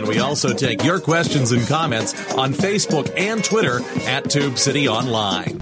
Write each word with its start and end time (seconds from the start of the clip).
And 0.00 0.08
we 0.08 0.18
also 0.18 0.54
take 0.54 0.82
your 0.82 0.98
questions 0.98 1.52
and 1.52 1.60
comments 1.68 2.14
on 2.32 2.54
Facebook 2.54 3.12
and 3.18 3.44
Twitter 3.44 3.82
at 4.06 4.30
Tube 4.30 4.56
City 4.56 4.88
Online. 4.88 5.60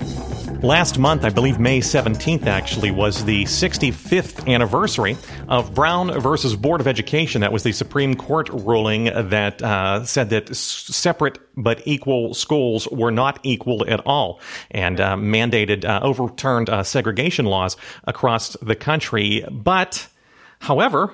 Last 0.62 0.96
month, 0.96 1.24
I 1.24 1.30
believe 1.30 1.58
May 1.58 1.80
17th 1.80 2.46
actually, 2.46 2.92
was 2.92 3.24
the 3.24 3.46
65th 3.46 4.46
anniversary 4.46 5.16
of 5.48 5.74
Brown 5.74 6.20
versus 6.20 6.54
Board 6.54 6.80
of 6.80 6.86
Education. 6.86 7.40
That 7.40 7.50
was 7.50 7.64
the 7.64 7.72
Supreme 7.72 8.14
Court 8.14 8.48
ruling 8.50 9.06
that 9.06 9.60
uh, 9.60 10.04
said 10.04 10.30
that 10.30 10.50
s- 10.50 10.58
separate 10.60 11.40
but 11.56 11.82
equal 11.84 12.32
schools 12.32 12.86
were 12.92 13.10
not 13.10 13.40
equal 13.42 13.84
at 13.88 14.06
all 14.06 14.40
and 14.70 15.00
uh, 15.00 15.16
mandated, 15.16 15.84
uh, 15.84 15.98
overturned 16.00 16.70
uh, 16.70 16.84
segregation 16.84 17.44
laws 17.46 17.76
across 18.04 18.56
the 18.62 18.76
country. 18.76 19.44
But, 19.50 20.06
however, 20.60 21.12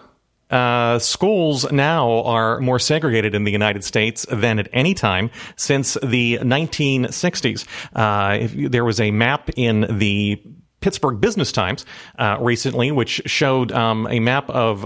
uh, 0.55 0.99
schools 1.01 1.71
now 1.73 2.23
are 2.23 2.61
more 2.61 2.79
segregated 2.79 3.35
in 3.35 3.45
the 3.45 3.51
United 3.51 3.85
States 3.85 4.25
than 4.31 4.59
at 4.59 4.69
any 4.73 4.95
time 4.95 5.31
since 5.57 5.95
the 5.95 6.39
1960s. 6.39 7.67
Uh, 7.95 8.49
there 8.71 8.85
was 8.85 9.01
a 9.01 9.11
map 9.11 9.51
in 9.57 9.87
the 9.99 10.41
Pittsburgh 10.85 11.19
Business 11.19 11.51
Times 11.51 11.87
uh, 12.19 12.37
recently, 12.39 12.93
which 12.93 13.23
showed 13.25 13.73
um, 13.73 14.07
a 14.11 14.21
map 14.21 14.51
of 14.51 14.83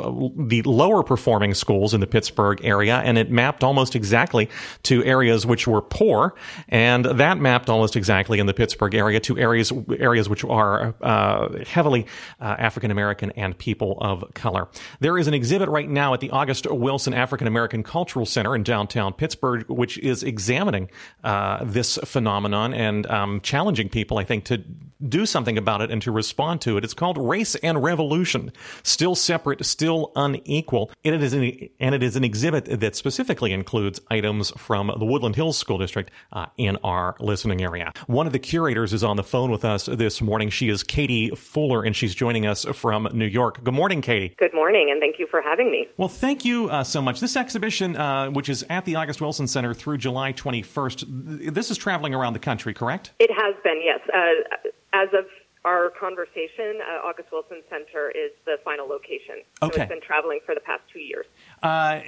the 0.49 0.63
lower 0.63 1.03
performing 1.03 1.55
schools 1.55 1.93
in 1.93 1.99
the 2.01 2.07
Pittsburgh 2.07 2.65
area, 2.65 2.99
and 2.99 3.19
it 3.19 3.33
mapped 3.33 3.65
almost 3.65 3.97
exactly 3.97 4.49
to 4.85 5.03
areas 5.03 5.45
which 5.45 5.67
were 5.67 5.83
poor, 5.83 6.37
and 6.69 7.05
that 7.05 7.39
mapped 7.39 7.69
almost 7.69 7.97
exactly 7.97 8.39
in 8.39 8.47
the 8.47 8.55
Pittsburgh 8.55 8.95
area 8.95 9.19
to 9.19 9.37
areas 9.41 9.73
areas 9.99 10.29
which 10.29 10.45
are 10.45 10.95
uh, 11.03 11.65
heavily 11.65 12.07
uh, 12.41 12.45
African 12.45 12.93
American 12.93 13.33
and 13.33 13.59
people 13.59 13.99
of 14.01 14.25
color. 14.35 14.69
There 15.01 15.19
is 15.19 15.27
an 15.27 15.35
exhibit 15.35 15.69
right 15.69 15.89
now 15.89 16.15
at 16.15 16.21
the 16.21 16.31
August 16.31 16.71
Wilson 16.71 17.13
African 17.13 17.49
American 17.49 17.83
Cultural 17.83 18.25
Center 18.25 18.55
in 18.55 18.63
downtown 18.63 19.15
Pittsburgh, 19.15 19.69
which 19.69 19.99
is 19.99 20.23
examining 20.23 20.91
uh, 21.25 21.65
this 21.65 21.99
phenomenon 22.05 22.73
and 22.73 23.05
um, 23.09 23.41
challenging 23.41 23.89
people, 23.89 24.19
I 24.19 24.23
think, 24.23 24.45
to 24.45 24.63
do 25.07 25.27
something 25.27 25.57
about 25.59 25.81
it 25.81 25.88
and 25.91 26.03
to 26.03 26.13
respond 26.13 26.61
to 26.63 26.77
it. 26.77 26.85
It's 26.85 26.95
called 26.95 27.19
Race 27.19 27.55
and 27.57 27.83
Revolution. 27.83 28.53
Still 28.83 29.15
separate, 29.15 29.65
still 29.65 30.13
unequal. 30.17 30.91
And 31.05 31.15
it 31.15 31.23
is 31.23 31.33
an, 31.33 31.69
and 31.81 31.95
it 31.95 32.03
is 32.03 32.17
an 32.17 32.25
exhibit 32.25 32.81
that 32.81 32.97
specifically 32.97 33.53
includes 33.53 34.01
items 34.11 34.51
from 34.57 34.93
the 34.99 35.05
Woodland 35.05 35.37
Hills 35.37 35.59
School 35.59 35.79
District 35.79 36.11
uh, 36.33 36.47
in 36.57 36.77
our 36.85 37.17
listening 37.21 37.63
area. 37.63 37.93
One 38.07 38.27
of 38.27 38.33
the 38.33 38.39
curators 38.39 38.93
is 38.93 39.05
on 39.05 39.17
the 39.17 39.23
phone 39.23 39.51
with 39.51 39.65
us 39.65 39.87
this 39.87 40.21
morning. 40.21 40.51
She 40.51 40.69
is 40.69 40.83
Katie 40.83 41.31
Fuller, 41.31 41.83
and 41.83 41.95
she's 41.95 42.15
joining 42.15 42.47
us 42.47 42.65
from 42.65 43.09
New 43.13 43.27
York. 43.27 43.63
Good 43.65 43.75
morning, 43.75 44.03
Katie. 44.03 44.35
Good 44.39 44.55
morning, 44.55 44.89
and 44.91 45.01
thank 45.01 45.19
you 45.19 45.27
for 45.31 45.43
having 45.43 45.71
me. 45.71 45.87
Well, 45.97 46.09
thank 46.09 46.45
you 46.45 46.69
uh, 46.71 46.85
so 46.85 47.01
much. 47.01 47.21
This 47.21 47.37
exhibition, 47.37 47.97
uh, 47.97 48.31
which 48.31 48.49
is 48.49 48.65
at 48.69 48.85
the 48.85 48.97
August 48.97 49.21
Wilson 49.21 49.47
Center 49.47 49.75
through 49.75 49.99
July 49.99 50.33
21st, 50.33 51.53
this 51.55 51.71
is 51.71 51.77
traveling 51.77 52.15
around 52.15 52.33
the 52.33 52.39
country, 52.39 52.75
correct? 52.75 53.13
It 53.19 53.31
has 53.31 53.55
been, 53.63 53.81
yes. 53.85 54.01
Uh, 54.13 54.69
as 54.93 55.09
of 55.13 55.27
our 55.69 55.91
conversation, 55.91 56.81
uh, 56.81 57.07
August 57.07 57.29
Wilson 57.31 57.63
Center 57.69 58.11
is 58.11 58.33
the 58.47 58.57
final 58.65 58.89
location. 58.89 59.37
So 59.61 59.67
Okay. 59.69 59.83
it's 59.83 59.89
been 59.91 60.01
traveling 60.01 60.41
for 60.47 60.55
the 60.55 60.61
past 60.63 60.83
two 60.93 61.01
years. 61.01 61.27
Uh, 61.63 62.01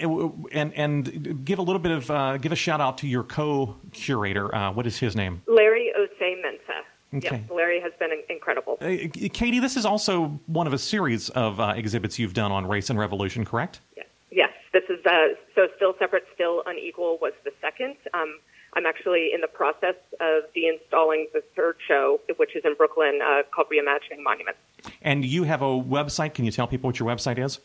and 0.52 0.72
and 0.74 1.44
give 1.44 1.58
a 1.58 1.62
little 1.62 1.80
bit 1.80 1.92
of 1.92 2.10
uh, 2.10 2.38
give 2.38 2.52
a 2.52 2.56
shout 2.56 2.80
out 2.80 2.98
to 2.98 3.06
your 3.06 3.22
co-curator. 3.22 4.54
Uh, 4.54 4.72
what 4.72 4.86
is 4.86 4.98
his 4.98 5.14
name? 5.14 5.42
Larry 5.46 5.92
Ossei-Mensah. 5.98 6.82
Okay. 7.18 7.38
Yes, 7.42 7.50
Larry 7.50 7.80
has 7.80 7.92
been 7.98 8.10
incredible. 8.28 8.78
Uh, 8.80 9.08
Katie, 9.32 9.58
this 9.58 9.76
is 9.76 9.84
also 9.84 10.40
one 10.46 10.66
of 10.68 10.72
a 10.72 10.78
series 10.78 11.28
of 11.30 11.58
uh, 11.58 11.72
exhibits 11.76 12.18
you've 12.20 12.34
done 12.34 12.52
on 12.52 12.66
race 12.66 12.88
and 12.88 12.98
revolution, 12.98 13.44
correct? 13.44 13.80
Yes, 13.96 14.06
yes. 14.30 14.50
This 14.72 14.84
is 14.88 15.04
uh, 15.04 15.10
so 15.56 15.66
still 15.76 15.94
separate, 15.98 16.22
still 16.34 16.62
unequal 16.66 17.18
was 17.20 17.32
the 17.44 17.50
second. 17.60 17.96
Um, 18.14 18.38
I'm 18.74 18.86
actually 18.86 19.30
in 19.34 19.40
the 19.40 19.48
process 19.48 19.96
of 20.20 20.44
deinstalling 20.54 21.26
the 21.32 21.42
third 21.56 21.76
show, 21.86 22.20
which 22.36 22.54
is 22.54 22.64
in 22.64 22.74
Brooklyn, 22.74 23.20
uh, 23.22 23.42
called 23.50 23.68
Reimagining 23.68 24.22
Monuments. 24.22 24.58
And 25.02 25.24
you 25.24 25.44
have 25.44 25.62
a 25.62 25.66
website. 25.66 26.34
Can 26.34 26.44
you 26.44 26.52
tell 26.52 26.66
people 26.66 26.88
what 26.88 26.98
your 26.98 27.08
website 27.08 27.38
is? 27.38 27.58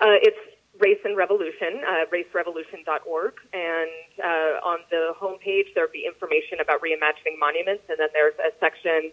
Uh, 0.00 0.16
it's 0.22 0.38
Race 0.80 0.98
and 1.04 1.16
Revolution, 1.16 1.82
uh, 1.86 2.06
racerevolution.org. 2.10 3.34
And 3.52 3.90
uh, 4.18 4.66
on 4.66 4.78
the 4.90 5.12
homepage, 5.20 5.74
there'll 5.74 5.92
be 5.92 6.06
information 6.06 6.58
about 6.60 6.80
reimagining 6.80 7.38
monuments. 7.38 7.84
And 7.88 7.98
then 7.98 8.08
there's 8.12 8.34
a 8.38 8.50
section 8.58 9.12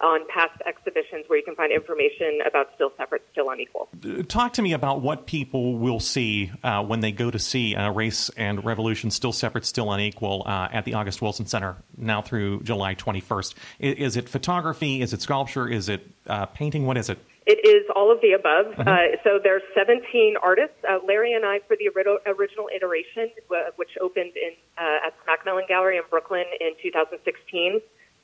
on 0.00 0.26
past 0.28 0.60
exhibitions 0.66 1.24
where 1.26 1.38
you 1.38 1.44
can 1.44 1.54
find 1.54 1.72
information 1.72 2.40
about 2.46 2.68
Still 2.74 2.92
Separate, 2.98 3.22
Still 3.32 3.48
Unequal. 3.50 3.88
Talk 4.28 4.52
to 4.54 4.62
me 4.62 4.72
about 4.74 5.00
what 5.00 5.26
people 5.26 5.76
will 5.78 6.00
see 6.00 6.50
uh, 6.62 6.84
when 6.84 7.00
they 7.00 7.12
go 7.12 7.30
to 7.30 7.38
see 7.38 7.74
uh, 7.74 7.90
Race 7.92 8.28
and 8.36 8.64
Revolution, 8.64 9.10
Still 9.10 9.32
Separate, 9.32 9.64
Still 9.64 9.90
Unequal, 9.92 10.42
uh, 10.46 10.68
at 10.72 10.84
the 10.84 10.94
August 10.94 11.22
Wilson 11.22 11.46
Center 11.46 11.76
now 11.96 12.20
through 12.20 12.62
July 12.62 12.94
21st. 12.94 13.54
I- 13.80 13.84
Is, 13.86 14.16
it 14.16 14.28
photography? 14.28 15.00
Is 15.00 15.12
it 15.14 15.22
sculpture? 15.22 15.66
Is 15.68 15.88
it 15.88 16.06
uh, 16.26 16.46
painting? 16.46 16.84
What 16.86 16.98
is 16.98 17.08
it? 17.08 17.18
It 17.46 17.64
is 17.64 17.88
all 17.94 18.10
of 18.12 18.20
the 18.20 18.32
above. 18.32 18.74
Uh, 18.86 19.16
so 19.22 19.38
there's 19.42 19.62
17 19.74 20.34
artists. 20.42 20.74
Uh, 20.88 20.98
Larry 21.06 21.32
and 21.32 21.44
I, 21.46 21.60
for 21.68 21.76
the 21.76 21.88
original 22.28 22.68
iteration, 22.74 23.30
which 23.76 23.90
opened 24.00 24.32
in 24.36 24.50
uh, 24.76 25.06
at 25.06 25.14
Smack 25.22 25.44
Mellon 25.44 25.64
Gallery 25.68 25.96
in 25.96 26.02
Brooklyn 26.10 26.44
in 26.60 26.72
2016. 26.82 27.80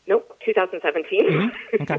Nope, 0.06 0.38
2017. 0.44 1.52
Okay. 1.80 1.94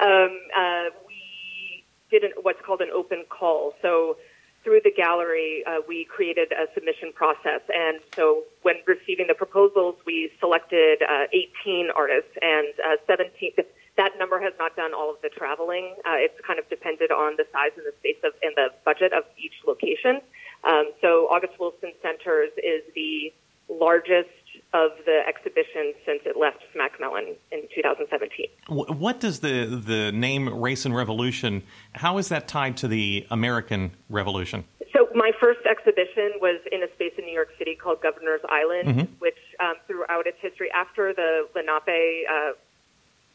um, 0.00 0.40
uh, 0.56 0.90
we 1.06 1.84
did 2.10 2.24
an, 2.24 2.32
what's 2.42 2.60
called 2.64 2.80
an 2.80 2.90
open 2.94 3.24
call. 3.28 3.74
So 3.82 4.16
through 4.64 4.80
the 4.82 4.90
gallery, 4.90 5.62
uh, 5.66 5.80
we 5.86 6.04
created 6.04 6.52
a 6.52 6.72
submission 6.74 7.12
process. 7.14 7.60
And 7.68 8.00
so 8.16 8.44
when 8.62 8.76
receiving 8.86 9.26
the 9.28 9.34
proposals, 9.34 9.96
we 10.06 10.30
selected 10.40 11.02
uh, 11.02 11.26
18 11.64 11.90
artists 11.94 12.32
and 12.40 12.68
uh, 12.80 12.96
17. 13.06 13.52
That 13.96 14.12
number 14.18 14.40
has 14.40 14.54
not 14.58 14.74
done 14.74 14.92
all 14.92 15.10
of 15.10 15.20
the 15.22 15.28
traveling. 15.28 15.94
Uh, 16.04 16.16
it's 16.16 16.34
kind 16.44 16.58
of 16.58 16.68
depended 16.68 17.12
on 17.12 17.36
the 17.36 17.44
size 17.52 17.70
and 17.76 17.86
the 17.86 17.94
space 18.00 18.18
of 18.24 18.32
and 18.42 18.52
the 18.56 18.68
budget 18.84 19.12
of 19.12 19.22
each 19.38 19.54
location. 19.66 20.20
Um, 20.64 20.90
so 21.00 21.28
August 21.30 21.60
Wilson 21.60 21.92
Centers 22.02 22.50
is 22.58 22.82
the 22.94 23.32
largest 23.68 24.32
of 24.74 24.90
the 25.06 25.20
exhibition 25.26 25.94
since 26.04 26.20
it 26.26 26.36
left 26.36 26.58
Smack 26.72 26.98
Mellon 27.00 27.36
in 27.52 27.62
2017. 27.74 28.48
What 28.68 29.20
does 29.20 29.38
the, 29.38 29.66
the 29.66 30.10
name 30.10 30.48
Race 30.60 30.84
and 30.84 30.94
Revolution, 30.94 31.62
how 31.94 32.18
is 32.18 32.28
that 32.28 32.48
tied 32.48 32.76
to 32.78 32.88
the 32.88 33.24
American 33.30 33.92
Revolution? 34.10 34.64
So 34.92 35.08
my 35.14 35.30
first 35.40 35.60
exhibition 35.64 36.32
was 36.40 36.60
in 36.70 36.82
a 36.82 36.92
space 36.94 37.12
in 37.16 37.24
New 37.24 37.32
York 37.32 37.50
City 37.56 37.76
called 37.76 38.02
Governor's 38.02 38.40
Island, 38.48 39.08
which 39.20 39.38
um, 39.60 39.74
throughout 39.86 40.26
its 40.26 40.38
history, 40.40 40.70
after 40.72 41.14
the 41.14 41.48
Lenape, 41.54 42.26
uh, 42.28 42.52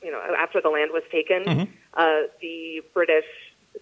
you 0.03 0.11
know, 0.11 0.21
after 0.37 0.61
the 0.61 0.69
land 0.69 0.91
was 0.91 1.03
taken, 1.11 1.69
uh, 1.93 2.27
the 2.41 2.81
British. 2.93 3.25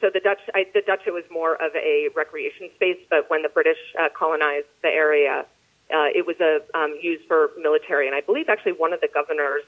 So 0.01 0.09
the 0.13 0.19
Dutch, 0.19 0.40
I, 0.53 0.66
the 0.73 0.81
Dutch, 0.85 1.01
it 1.07 1.12
was 1.12 1.23
more 1.31 1.56
of 1.56 1.75
a 1.75 2.09
recreation 2.16 2.69
space, 2.75 2.97
but 3.09 3.29
when 3.29 3.41
the 3.41 3.50
British 3.50 3.78
uh, 4.00 4.09
colonized 4.16 4.67
the 4.84 4.90
area, 4.90 5.46
uh, 5.93 6.11
it 6.13 6.25
was 6.25 6.35
a 6.39 6.59
um, 6.77 6.97
used 7.01 7.25
for 7.28 7.51
military, 7.59 8.07
and 8.07 8.16
I 8.16 8.22
believe 8.22 8.49
actually 8.49 8.73
one 8.73 8.93
of 8.93 9.01
the 9.01 9.07
governors 9.13 9.63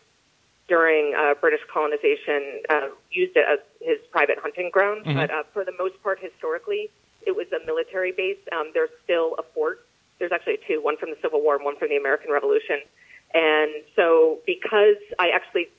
during 0.68 1.16
uh, 1.16 1.34
British 1.42 1.62
colonization 1.74 2.62
uh, 2.70 2.88
used 3.12 3.36
it 3.36 3.46
as 3.50 3.60
his 3.82 3.98
private 4.12 4.38
hunting 4.40 4.70
ground. 4.72 5.02
But 5.16 5.32
uh, 5.32 5.44
for 5.52 5.66
the 5.66 5.74
most 5.80 6.02
part, 6.04 6.20
historically, 6.22 6.90
it 7.26 7.36
was 7.36 7.48
a 7.52 7.66
military 7.66 8.12
base. 8.12 8.38
Um, 8.52 8.72
there's 8.74 8.92
still 9.04 9.36
a 9.40 9.44
fort. 9.54 9.86
There's 10.20 10.32
actually 10.32 10.60
two, 10.68 10.82
one 10.82 10.98
from 10.98 11.10
the 11.10 11.18
Civil 11.22 11.42
War 11.42 11.56
and 11.56 11.66
one 11.66 11.78
from 11.78 11.90
the 11.90 11.98
American 11.98 12.32
Revolution. 12.32 12.82
And 13.34 13.72
so, 13.96 14.40
because 14.46 15.02
I 15.18 15.30
actually 15.30 15.70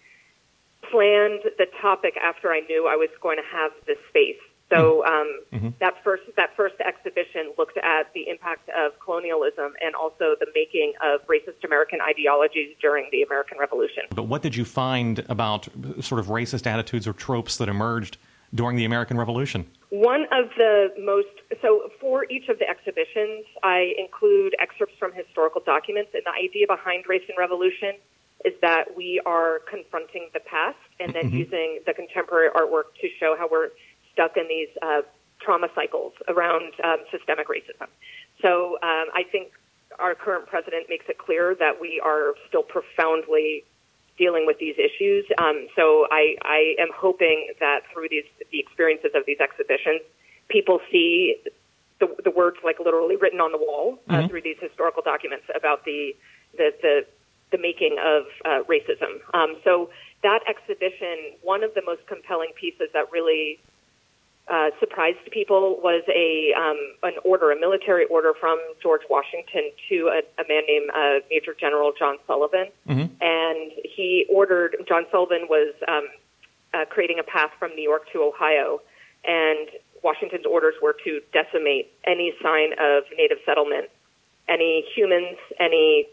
planned 0.91 1.41
the 1.59 1.67
topic 1.81 2.17
after 2.17 2.51
I 2.51 2.61
knew 2.61 2.89
I 2.89 2.97
was 2.97 3.11
going 3.21 3.37
to 3.37 3.45
have 3.57 3.73
this 3.87 3.99
space. 4.09 4.41
So 4.71 5.05
um, 5.05 5.75
that 5.81 5.95
first 6.05 6.23
that 6.37 6.51
first 6.57 6.77
exhibition 6.81 7.53
looked 7.59 7.77
at 7.79 8.13
the 8.15 8.29
impact 8.29 8.69
of 8.71 8.93
colonialism 9.05 9.73
and 9.85 9.95
also 9.95 10.37
the 10.39 10.47
making 10.55 10.93
of 11.03 11.27
racist 11.27 11.65
American 11.65 12.01
ideologies 12.01 12.77
during 12.81 13.09
the 13.11 13.23
American 13.23 13.59
Revolution. 13.59 14.05
But 14.15 14.25
what 14.25 14.43
did 14.43 14.55
you 14.55 14.65
find 14.65 15.25
about 15.29 15.69
sort 16.01 16.21
of 16.21 16.27
racist 16.27 16.67
attitudes 16.67 17.09
or 17.09 17.13
tropes 17.13 17.57
that 17.57 17.69
emerged 17.69 18.19
during 18.55 18.77
the 18.77 18.85
American 18.85 19.17
Revolution? 19.17 19.69
One 19.91 20.23
of 20.33 20.51
the 20.57 20.89
most 20.99 21.29
so 21.61 21.91
for 22.01 22.25
each 22.31 22.49
of 22.49 22.59
the 22.59 22.69
exhibitions, 22.69 23.45
I 23.63 23.93
include 23.99 24.55
excerpts 24.61 24.95
from 24.99 25.13
historical 25.13 25.63
documents, 25.65 26.11
and 26.15 26.23
the 26.25 26.33
idea 26.33 26.67
behind 26.69 27.05
Race 27.09 27.25
and 27.29 27.37
Revolution 27.37 27.95
is 28.45 28.55
that 28.63 28.97
we 28.97 29.21
are 29.27 29.61
confronting 29.71 30.31
the 30.33 30.41
past 30.41 30.79
and 30.99 31.13
then 31.13 31.25
mm-hmm. 31.25 31.37
using 31.37 31.81
the 31.87 31.93
contemporary 31.93 32.49
artwork 32.51 32.95
to 33.01 33.09
show 33.19 33.37
how 33.39 33.49
we're 33.51 33.69
stuck 34.13 34.37
in 34.37 34.47
these 34.49 34.69
uh, 34.83 35.03
trauma 35.41 35.69
cycles 35.75 36.13
around 36.29 36.73
um, 36.85 36.99
systemic 37.11 37.49
racism. 37.49 37.89
So 38.43 38.75
um, 38.83 39.07
I 39.15 39.25
think 39.31 39.53
our 39.99 40.15
current 40.15 40.47
president 40.47 40.87
makes 40.89 41.07
it 41.09 41.19
clear 41.19 41.55
that 41.59 41.81
we 41.81 42.01
are 42.05 42.35
still 42.49 42.63
profoundly 42.63 43.65
dealing 44.17 44.45
with 44.47 44.59
these 44.59 44.77
issues. 44.79 45.25
Um, 45.39 45.67
so 45.75 46.07
I, 46.11 46.37
I 46.43 46.75
am 46.79 46.89
hoping 46.95 47.53
that 47.59 47.81
through 47.93 48.09
these 48.11 48.25
the 48.53 48.61
experiences 48.61 49.13
of 49.15 49.25
these 49.27 49.41
exhibitions, 49.41 50.03
people 50.49 50.81
see 50.91 51.37
the, 52.01 52.15
the 52.23 52.31
words 52.31 52.59
like 52.65 52.79
literally 52.79 53.17
written 53.17 53.41
on 53.41 53.53
the 53.53 53.59
wall 53.59 53.99
uh, 54.09 54.15
mm-hmm. 54.15 54.29
through 54.29 54.43
these 54.43 54.57
historical 54.61 55.03
documents 55.03 55.47
about 55.55 55.85
the 55.85 56.15
the 56.57 56.73
the, 56.83 57.07
the 57.51 57.59
making 57.59 57.97
of 57.99 58.25
uh, 58.45 58.63
racism. 58.69 59.21
Um, 59.33 59.57
so 59.65 59.91
that 60.23 60.41
exhibition, 60.47 61.33
one 61.43 61.65
of 61.65 61.73
the 61.75 61.83
most 61.85 62.07
compelling 62.07 62.53
pieces 62.61 62.89
that 62.93 63.11
really 63.11 63.59
uh, 64.51 64.71
surprised 64.81 65.19
people 65.31 65.79
was 65.81 66.03
a 66.09 66.53
um, 66.59 66.77
an 67.05 67.15
order, 67.25 67.53
a 67.53 67.59
military 67.59 68.05
order 68.07 68.33
from 68.39 68.59
George 68.83 69.03
Washington 69.09 69.71
to 69.89 70.09
a, 70.09 70.43
a 70.43 70.45
man 70.49 70.63
named 70.67 70.91
uh, 70.91 71.25
Major 71.31 71.55
General 71.59 71.93
John 71.97 72.17
Sullivan, 72.27 72.67
mm-hmm. 72.89 73.15
and 73.21 73.73
he 73.85 74.27
ordered 74.29 74.77
John 74.89 75.07
Sullivan 75.13 75.47
was 75.49 75.73
um, 75.87 76.09
uh, 76.75 76.85
creating 76.87 77.21
a 77.21 77.23
path 77.23 77.51
from 77.61 77.71
New 77.77 77.83
York 77.83 78.11
to 78.13 78.23
Ohio, 78.23 78.81
and 79.25 79.69
Washington's 80.03 80.47
orders 80.47 80.75
were 80.83 80.97
to 81.05 81.21
decimate 81.33 81.93
any 82.05 82.33
sign 82.43 82.73
of 82.73 83.05
native 83.17 83.39
settlement, 83.47 83.87
any 84.49 84.85
humans, 84.97 85.39
any 85.61 86.09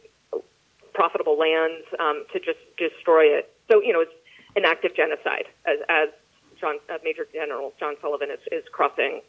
profitable 0.94 1.40
lands, 1.40 1.86
um, 2.00 2.24
to 2.34 2.40
just 2.40 2.60
destroy 2.78 3.24
it. 3.24 3.52
So 3.68 3.82
you 3.82 3.94
know, 3.94 4.02
it's 4.02 4.14
an 4.56 4.64
act 4.64 4.86
of 4.86 4.96
genocide 4.96 5.46
as, 5.66 5.80
as 5.90 6.10
John, 6.60 6.78
uh, 6.90 6.98
Major 7.04 7.28
General 7.32 7.74
John 7.80 7.96
Sullivan 8.02 8.30
is, 8.32 8.40
is 8.52 8.64
crossing 8.72 9.22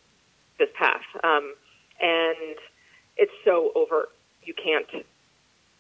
this 0.58 0.69
path. 0.78 1.02
Um, 1.22 1.54
and 2.00 2.56
it's 3.16 3.32
so 3.44 3.72
overt. 3.75 4.10
You 4.42 4.54
can't 4.54 4.86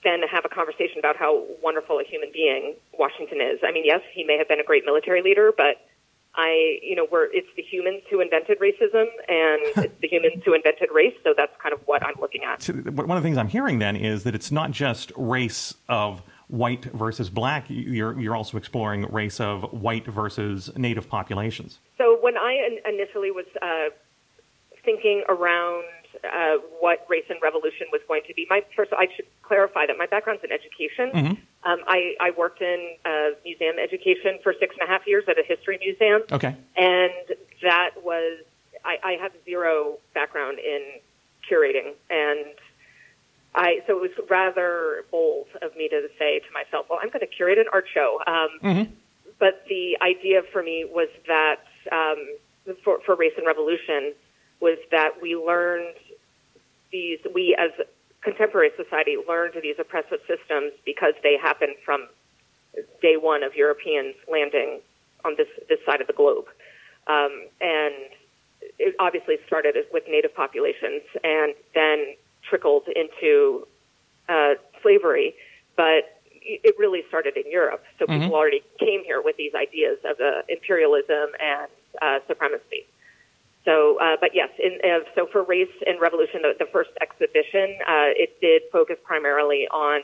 then 0.04 0.20
have 0.30 0.44
a 0.44 0.48
conversation 0.48 0.98
about 0.98 1.16
how 1.16 1.44
wonderful 1.62 1.98
a 1.98 2.04
human 2.04 2.30
being 2.32 2.74
Washington 2.98 3.40
is. 3.40 3.60
I 3.66 3.72
mean, 3.72 3.84
yes, 3.84 4.00
he 4.12 4.24
may 4.24 4.38
have 4.38 4.48
been 4.48 4.60
a 4.60 4.64
great 4.64 4.84
military 4.84 5.22
leader, 5.22 5.52
but 5.56 5.88
I, 6.34 6.78
you 6.82 6.94
know, 6.94 7.06
we're, 7.10 7.24
it's 7.32 7.48
the 7.56 7.62
humans 7.62 8.02
who 8.10 8.20
invented 8.20 8.58
racism 8.60 9.06
and 9.28 9.60
it's 9.84 10.00
the 10.00 10.08
humans 10.08 10.42
who 10.44 10.54
invented 10.54 10.90
race. 10.94 11.14
So 11.24 11.34
that's 11.36 11.52
kind 11.60 11.72
of 11.72 11.80
what 11.86 12.04
I'm 12.04 12.14
looking 12.20 12.44
at. 12.44 12.62
So 12.62 12.74
one 12.74 13.10
of 13.16 13.22
the 13.22 13.26
things 13.26 13.36
I'm 13.36 13.48
hearing 13.48 13.80
then 13.80 13.96
is 13.96 14.24
that 14.24 14.34
it's 14.34 14.52
not 14.52 14.70
just 14.70 15.10
race 15.16 15.74
of 15.88 16.22
white 16.48 16.84
versus 16.86 17.30
black, 17.30 17.66
you're, 17.68 18.18
you're 18.18 18.34
also 18.34 18.56
exploring 18.56 19.06
race 19.12 19.38
of 19.40 19.62
white 19.72 20.06
versus 20.06 20.70
native 20.76 21.08
populations. 21.08 21.78
So 21.96 22.18
when 22.20 22.36
I 22.36 22.80
initially 22.88 23.30
was 23.30 23.46
uh, 23.60 23.90
thinking 24.84 25.24
around 25.28 25.84
uh, 26.24 26.56
what 26.80 27.06
race 27.08 27.26
and 27.28 27.38
revolution 27.42 27.86
was 27.92 28.00
going 28.08 28.22
to 28.26 28.34
be, 28.34 28.46
my 28.48 28.64
first 28.74 28.92
I 28.92 29.08
should 29.14 29.26
clarify 29.42 29.86
that 29.86 29.98
my 29.98 30.06
background's 30.06 30.42
in 30.42 30.50
education. 30.50 31.10
Mm-hmm. 31.10 31.70
Um, 31.70 31.80
I, 31.86 32.14
I 32.20 32.30
worked 32.30 32.62
in 32.62 32.96
uh, 33.04 33.30
museum 33.44 33.76
education 33.78 34.38
for 34.42 34.54
six 34.58 34.74
and 34.80 34.88
a 34.88 34.90
half 34.90 35.06
years 35.06 35.24
at 35.28 35.38
a 35.38 35.42
history 35.42 35.78
museum. 35.82 36.22
Okay, 36.32 36.56
and 36.76 37.12
that 37.62 37.90
was 38.02 38.38
I, 38.84 38.98
I 39.04 39.12
have 39.20 39.32
zero 39.44 39.98
background 40.14 40.58
in 40.58 40.82
curating 41.50 41.94
and 42.10 42.54
I 43.54 43.80
so 43.86 43.96
it 43.96 44.00
was 44.02 44.10
rather 44.28 45.04
bold 45.10 45.46
of 45.62 45.74
me 45.76 45.88
to 45.88 46.08
say 46.18 46.40
to 46.40 46.52
myself, 46.52 46.86
"Well, 46.88 46.98
I'm 47.02 47.08
going 47.08 47.20
to 47.20 47.26
curate 47.26 47.58
an 47.58 47.66
art 47.72 47.86
show." 47.92 48.20
Um, 48.26 48.48
mm-hmm. 48.62 48.92
But 49.38 49.64
the 49.68 49.96
idea 50.02 50.42
for 50.52 50.62
me 50.62 50.84
was 50.84 51.08
that 51.28 51.62
um, 51.92 52.36
for, 52.82 52.98
for 53.06 53.14
race 53.14 53.34
and 53.36 53.46
revolution 53.46 54.12
was 54.60 54.78
that 54.90 55.22
we 55.22 55.36
learned 55.36 55.94
these 56.90 57.18
we 57.34 57.56
as 57.58 57.70
contemporary 58.22 58.70
society 58.76 59.16
learned 59.28 59.54
these 59.62 59.76
oppressive 59.78 60.18
systems 60.26 60.72
because 60.84 61.14
they 61.22 61.36
happened 61.40 61.74
from 61.84 62.08
day 63.00 63.16
one 63.16 63.42
of 63.42 63.54
Europeans 63.54 64.14
landing 64.30 64.80
on 65.24 65.34
this 65.36 65.48
this 65.68 65.78
side 65.86 66.00
of 66.00 66.06
the 66.06 66.12
globe, 66.12 66.46
um, 67.06 67.46
and 67.60 67.94
it 68.78 68.94
obviously 68.98 69.36
started 69.46 69.76
with 69.92 70.04
native 70.08 70.34
populations, 70.34 71.02
and 71.22 71.54
then 71.74 72.14
trickled 72.48 72.84
into 72.88 73.66
uh, 74.28 74.54
slavery, 74.82 75.34
but 75.76 76.20
it 76.42 76.74
really 76.78 77.02
started 77.08 77.36
in 77.36 77.50
Europe. 77.50 77.84
So 77.98 78.06
mm-hmm. 78.06 78.22
people 78.22 78.36
already 78.36 78.62
came 78.78 79.04
here 79.04 79.20
with 79.22 79.36
these 79.36 79.54
ideas 79.54 79.98
of 80.04 80.18
uh, 80.20 80.42
imperialism 80.48 81.28
and 81.40 81.70
uh, 82.00 82.18
supremacy. 82.26 82.86
So, 83.64 83.98
uh, 84.00 84.16
but 84.18 84.30
yes, 84.34 84.48
in, 84.58 84.78
uh, 84.82 85.04
so 85.14 85.26
for 85.30 85.42
Race 85.42 85.68
and 85.86 86.00
Revolution, 86.00 86.40
the, 86.40 86.54
the 86.58 86.70
first 86.72 86.90
exhibition, 87.02 87.76
uh, 87.86 88.16
it 88.16 88.40
did 88.40 88.62
focus 88.72 88.96
primarily 89.04 89.68
on 89.68 90.00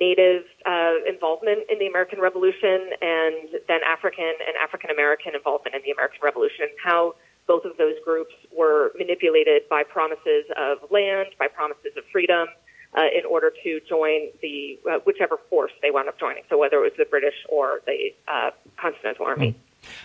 Native 0.00 0.44
uh, 0.66 0.94
involvement 1.06 1.60
in 1.70 1.78
the 1.78 1.86
American 1.86 2.18
Revolution 2.18 2.90
and 3.00 3.60
then 3.68 3.80
African 3.86 4.24
and 4.24 4.56
African 4.60 4.90
American 4.90 5.34
involvement 5.34 5.76
in 5.76 5.82
the 5.84 5.92
American 5.92 6.18
Revolution, 6.24 6.66
how 6.82 7.14
both 7.46 7.64
of 7.64 7.76
those 7.76 7.94
groups 8.04 8.34
were 8.56 8.92
manipulated 8.98 9.62
by 9.68 9.82
promises 9.82 10.44
of 10.56 10.78
land, 10.90 11.28
by 11.38 11.48
promises 11.48 11.92
of 11.96 12.04
freedom, 12.12 12.48
uh, 12.96 13.02
in 13.16 13.24
order 13.24 13.52
to 13.62 13.80
join 13.88 14.28
the 14.42 14.78
uh, 14.90 14.98
whichever 15.04 15.38
force 15.48 15.72
they 15.80 15.90
wound 15.90 16.08
up 16.08 16.18
joining. 16.18 16.42
So 16.50 16.58
whether 16.58 16.76
it 16.78 16.82
was 16.82 16.92
the 16.98 17.06
British 17.06 17.34
or 17.48 17.80
the 17.86 18.10
uh, 18.28 18.50
Continental 18.76 19.26
Army. 19.26 19.52
Mm. 19.52 19.54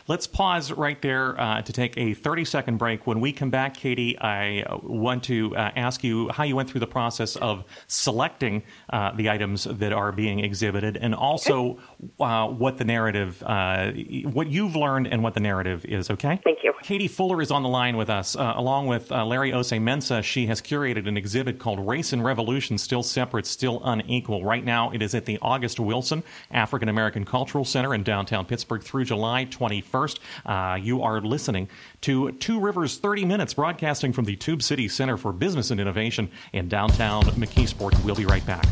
Let's 0.08 0.26
pause 0.26 0.72
right 0.72 1.00
there 1.02 1.40
uh, 1.40 1.62
to 1.62 1.74
take 1.74 1.98
a 1.98 2.14
30 2.14 2.46
second 2.46 2.78
break. 2.78 3.06
When 3.06 3.20
we 3.20 3.32
come 3.32 3.50
back, 3.50 3.76
Katie, 3.76 4.18
I 4.20 4.64
want 4.82 5.24
to 5.26 5.56
uh, 5.56 5.72
ask 5.76 6.04
you 6.04 6.30
how 6.30 6.44
you 6.44 6.56
went 6.56 6.70
through 6.70 6.80
the 6.80 6.88
process 6.88 7.36
of 7.36 7.64
selecting 7.88 8.64
uh, 8.90 9.12
the 9.14 9.30
items 9.30 9.66
that 9.66 9.94
are 9.94 10.12
being 10.12 10.40
exhibited 10.40 10.98
and 10.98 11.14
also 11.14 11.78
uh, 12.20 12.48
what 12.48 12.78
the 12.78 12.86
narrative, 12.86 13.42
uh, 13.46 13.92
what 14.32 14.48
you've 14.48 14.76
learned 14.76 15.08
and 15.08 15.24
what 15.24 15.34
the 15.34 15.40
narrative 15.40 15.86
is, 15.86 16.10
okay? 16.12 16.40
Thank 16.44 16.64
you. 16.64 16.74
Katie 16.84 17.08
Fuller 17.08 17.42
is 17.42 17.52
on 17.52 17.64
the 17.64 17.70
line 17.70 17.98
with 17.98 18.10
us. 18.10 18.36
Uh, 18.36 18.54
along 18.56 18.88
with 18.88 19.10
Larry 19.10 19.52
Ossei-Mensah, 19.52 20.24
she 20.24 20.46
has 20.46 20.62
curated 20.62 21.08
an 21.08 21.18
exhibit 21.18 21.60
called 21.60 21.80
Race 21.80 22.14
and 22.14 22.24
Revolution 22.24 22.78
Still 22.78 23.04
Separate, 23.04 23.46
Still 23.46 23.82
Unequal. 23.84 24.44
Right 24.44 24.64
now, 24.64 24.92
it 24.92 25.02
is 25.02 25.16
at 25.16 25.26
the 25.26 25.40
August 25.42 25.80
Wilson 25.80 26.24
African 26.52 26.90
American 26.90 27.26
Cultural 27.26 27.66
Center 27.66 27.94
in 27.94 28.04
downtown 28.04 28.46
Pittsburgh 28.46 28.84
through 28.84 29.06
July 29.06 29.46
21st. 29.46 30.20
Uh, 30.46 30.76
you 30.76 31.02
are 31.02 31.22
listening 31.22 31.68
to 32.02 32.32
Two 32.34 32.60
Rivers 32.60 32.98
30 32.98 33.26
Minutes, 33.26 33.54
broadcasting 33.54 34.14
from 34.14 34.26
the 34.26 34.36
Tube 34.36 34.62
City 34.62 34.88
Center 34.88 35.18
for 35.18 35.34
Business 35.34 35.72
and 35.72 35.80
Innovation 35.80 36.30
in 36.54 36.68
downtown 36.68 37.24
McKeesport. 37.24 38.04
We'll 38.04 38.16
be 38.16 38.26
right 38.26 38.46
back. 38.46 38.66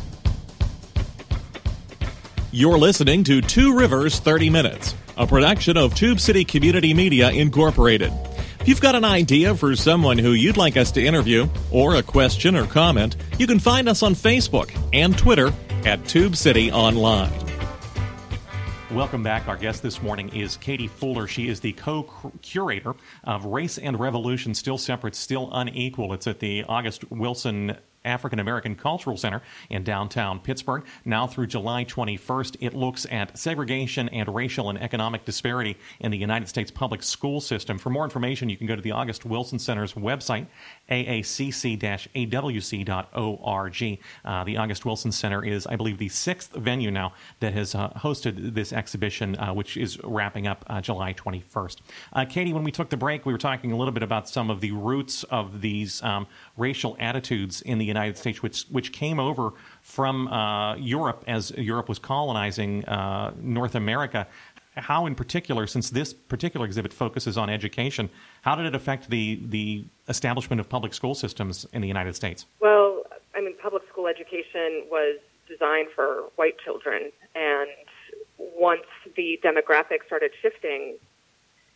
You're 2.55 2.77
listening 2.77 3.25
to 3.25 3.41
Two 3.41 3.77
Rivers 3.77 4.19
30 4.19 4.49
Minutes, 4.49 4.95
a 5.17 5.27
production 5.27 5.75
of 5.75 5.93
Tube 5.93 6.21
City 6.21 6.45
Community 6.45 6.93
Media 6.93 7.29
Incorporated. 7.29 8.13
If 8.61 8.69
you've 8.69 8.79
got 8.79 8.95
an 8.95 9.03
idea 9.03 9.53
for 9.55 9.75
someone 9.75 10.17
who 10.17 10.31
you'd 10.31 10.55
like 10.55 10.77
us 10.77 10.89
to 10.93 11.05
interview, 11.05 11.49
or 11.69 11.95
a 11.95 12.01
question 12.01 12.55
or 12.55 12.65
comment, 12.65 13.17
you 13.37 13.45
can 13.45 13.59
find 13.59 13.89
us 13.89 14.03
on 14.03 14.15
Facebook 14.15 14.73
and 14.93 15.17
Twitter 15.17 15.51
at 15.83 16.07
Tube 16.07 16.37
City 16.37 16.71
Online. 16.71 17.33
Welcome 18.89 19.21
back. 19.21 19.49
Our 19.49 19.57
guest 19.57 19.83
this 19.83 20.01
morning 20.01 20.33
is 20.33 20.55
Katie 20.55 20.87
Fuller. 20.87 21.27
She 21.27 21.49
is 21.49 21.59
the 21.59 21.73
co 21.73 22.03
curator 22.41 22.95
of 23.25 23.43
Race 23.43 23.77
and 23.77 23.99
Revolution 23.99 24.53
Still 24.53 24.77
Separate, 24.77 25.15
Still 25.15 25.49
Unequal. 25.51 26.13
It's 26.13 26.25
at 26.25 26.39
the 26.39 26.63
August 26.63 27.11
Wilson 27.11 27.75
African 28.05 28.39
American 28.39 28.75
Cultural 28.75 29.17
Center 29.17 29.41
in 29.69 29.83
downtown 29.83 30.39
Pittsburgh. 30.39 30.85
Now 31.03 31.27
through 31.27 31.47
July 31.47 31.85
21st, 31.85 32.57
it 32.59 32.73
looks 32.73 33.05
at 33.11 33.37
segregation 33.37 34.09
and 34.09 34.33
racial 34.33 34.69
and 34.69 34.81
economic 34.81 35.25
disparity 35.25 35.77
in 35.99 36.11
the 36.11 36.17
United 36.17 36.47
States 36.47 36.71
public 36.71 37.03
school 37.03 37.41
system. 37.41 37.77
For 37.77 37.89
more 37.89 38.03
information, 38.03 38.49
you 38.49 38.57
can 38.57 38.67
go 38.67 38.75
to 38.75 38.81
the 38.81 38.91
August 38.91 39.25
Wilson 39.25 39.59
Center's 39.59 39.93
website, 39.93 40.47
aacc-awc.org. 40.89 42.15
Uh, 44.25 44.43
the 44.43 44.57
August 44.57 44.85
Wilson 44.85 45.11
Center 45.11 45.43
is, 45.43 45.67
I 45.67 45.75
believe, 45.75 45.97
the 45.97 46.09
sixth 46.09 46.53
venue 46.53 46.91
now 46.91 47.13
that 47.39 47.53
has 47.53 47.75
uh, 47.75 47.89
hosted 47.89 48.53
this 48.53 48.71
exhibition, 48.73 49.35
uh, 49.37 49.53
which 49.53 49.77
is 49.77 49.99
wrapping 50.03 50.47
up 50.47 50.63
uh, 50.67 50.81
July 50.81 51.13
21st. 51.13 51.77
Uh, 52.13 52.25
Katie, 52.25 52.53
when 52.53 52.63
we 52.63 52.71
took 52.71 52.89
the 52.89 52.97
break, 52.97 53.25
we 53.25 53.33
were 53.33 53.39
talking 53.39 53.71
a 53.71 53.77
little 53.77 53.93
bit 53.93 54.03
about 54.03 54.29
some 54.29 54.49
of 54.49 54.61
the 54.61 54.71
roots 54.71 55.23
of 55.25 55.61
these 55.61 56.01
um, 56.03 56.27
racial 56.57 56.95
attitudes 56.99 57.61
in 57.61 57.77
the 57.77 57.89
United 57.97 58.17
States, 58.17 58.37
which 58.45 58.59
which 58.77 58.89
came 58.91 59.19
over 59.19 59.45
from 59.81 60.27
uh, 60.27 60.75
Europe 60.75 61.23
as 61.27 61.51
Europe 61.51 61.87
was 61.93 61.99
colonizing 61.99 62.71
uh, 62.85 63.33
North 63.59 63.75
America. 63.75 64.27
How, 64.89 65.05
in 65.05 65.15
particular, 65.15 65.67
since 65.67 65.89
this 65.89 66.13
particular 66.13 66.65
exhibit 66.65 66.91
focuses 66.91 67.37
on 67.37 67.49
education, 67.49 68.09
how 68.41 68.55
did 68.57 68.65
it 68.65 68.75
affect 68.75 69.09
the 69.09 69.39
the 69.55 69.85
establishment 70.09 70.59
of 70.59 70.67
public 70.67 70.93
school 70.93 71.15
systems 71.15 71.65
in 71.75 71.79
the 71.81 71.87
United 71.87 72.15
States? 72.21 72.45
Well, 72.59 73.03
I 73.35 73.41
mean, 73.41 73.55
public 73.61 73.83
school 73.91 74.07
education 74.07 74.71
was 74.89 75.17
designed 75.47 75.89
for 75.95 76.07
white 76.35 76.57
children. 76.59 77.11
And 77.35 77.69
once 78.37 78.87
the 79.15 79.39
demographic 79.43 80.05
started 80.05 80.31
shifting, 80.41 80.97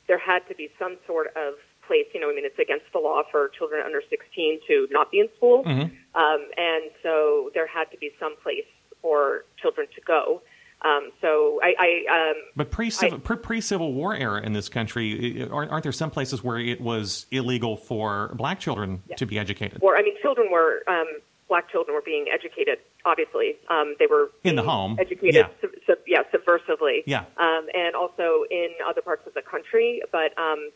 there 0.07 0.17
had 0.17 0.47
to 0.47 0.55
be 0.55 0.69
some 0.79 0.97
sort 1.05 1.27
of 1.35 1.53
place. 1.89 2.05
You 2.13 2.21
know, 2.21 2.29
I 2.29 2.35
mean, 2.35 2.45
it's 2.45 2.59
against 2.59 2.85
the 2.93 2.99
law 2.99 3.23
for 3.31 3.49
children 3.57 3.81
under 3.83 4.01
16 4.07 4.59
to 4.67 4.87
not 4.91 5.09
be 5.09 5.19
in 5.19 5.29
school. 5.35 5.63
Mm-hmm. 5.63 5.89
Um, 6.13 6.41
and 6.55 6.83
so 7.01 7.49
there 7.55 7.65
had 7.65 7.89
to 7.91 7.97
be 7.97 8.11
some 8.19 8.35
place 8.43 8.69
for 9.01 9.45
children 9.59 9.87
to 9.95 10.01
go. 10.01 10.41
Um, 10.81 11.09
so 11.19 11.59
I, 11.61 11.73
I 11.77 12.29
um, 12.29 12.35
but 12.55 12.71
pre 12.71 12.89
pre 12.89 13.61
Civil 13.61 13.93
War 13.93 14.15
era 14.15 14.41
in 14.41 14.53
this 14.53 14.69
country, 14.69 15.45
aren't, 15.51 15.71
aren't, 15.71 15.83
there 15.83 15.91
some 15.91 16.09
places 16.09 16.41
where 16.41 16.57
it 16.57 16.79
was 16.79 17.25
illegal 17.31 17.75
for 17.75 18.31
black 18.35 18.61
children 18.61 19.03
yes. 19.09 19.19
to 19.19 19.25
be 19.25 19.37
educated? 19.37 19.79
Or 19.81 19.97
I 19.97 20.03
mean, 20.03 20.13
children 20.21 20.47
were 20.49 20.83
um, 20.87 21.07
black 21.49 21.69
children 21.69 21.93
were 21.95 22.01
being 22.01 22.27
educated. 22.33 22.77
Obviously, 23.03 23.57
um, 23.69 23.95
they 23.99 24.07
were 24.07 24.29
in 24.45 24.55
the 24.55 24.63
home, 24.63 24.95
educated, 25.01 25.35
yeah, 25.35 25.47
sub, 25.59 25.71
sub, 25.85 25.97
yeah 26.07 26.23
subversively, 26.33 27.03
yeah, 27.05 27.25
um, 27.35 27.67
and 27.75 27.93
also 27.95 28.45
in 28.49 28.69
other 28.87 29.01
parts 29.01 29.27
of 29.27 29.33
the 29.33 29.41
country. 29.41 30.01
But 30.13 30.37
um, 30.37 30.69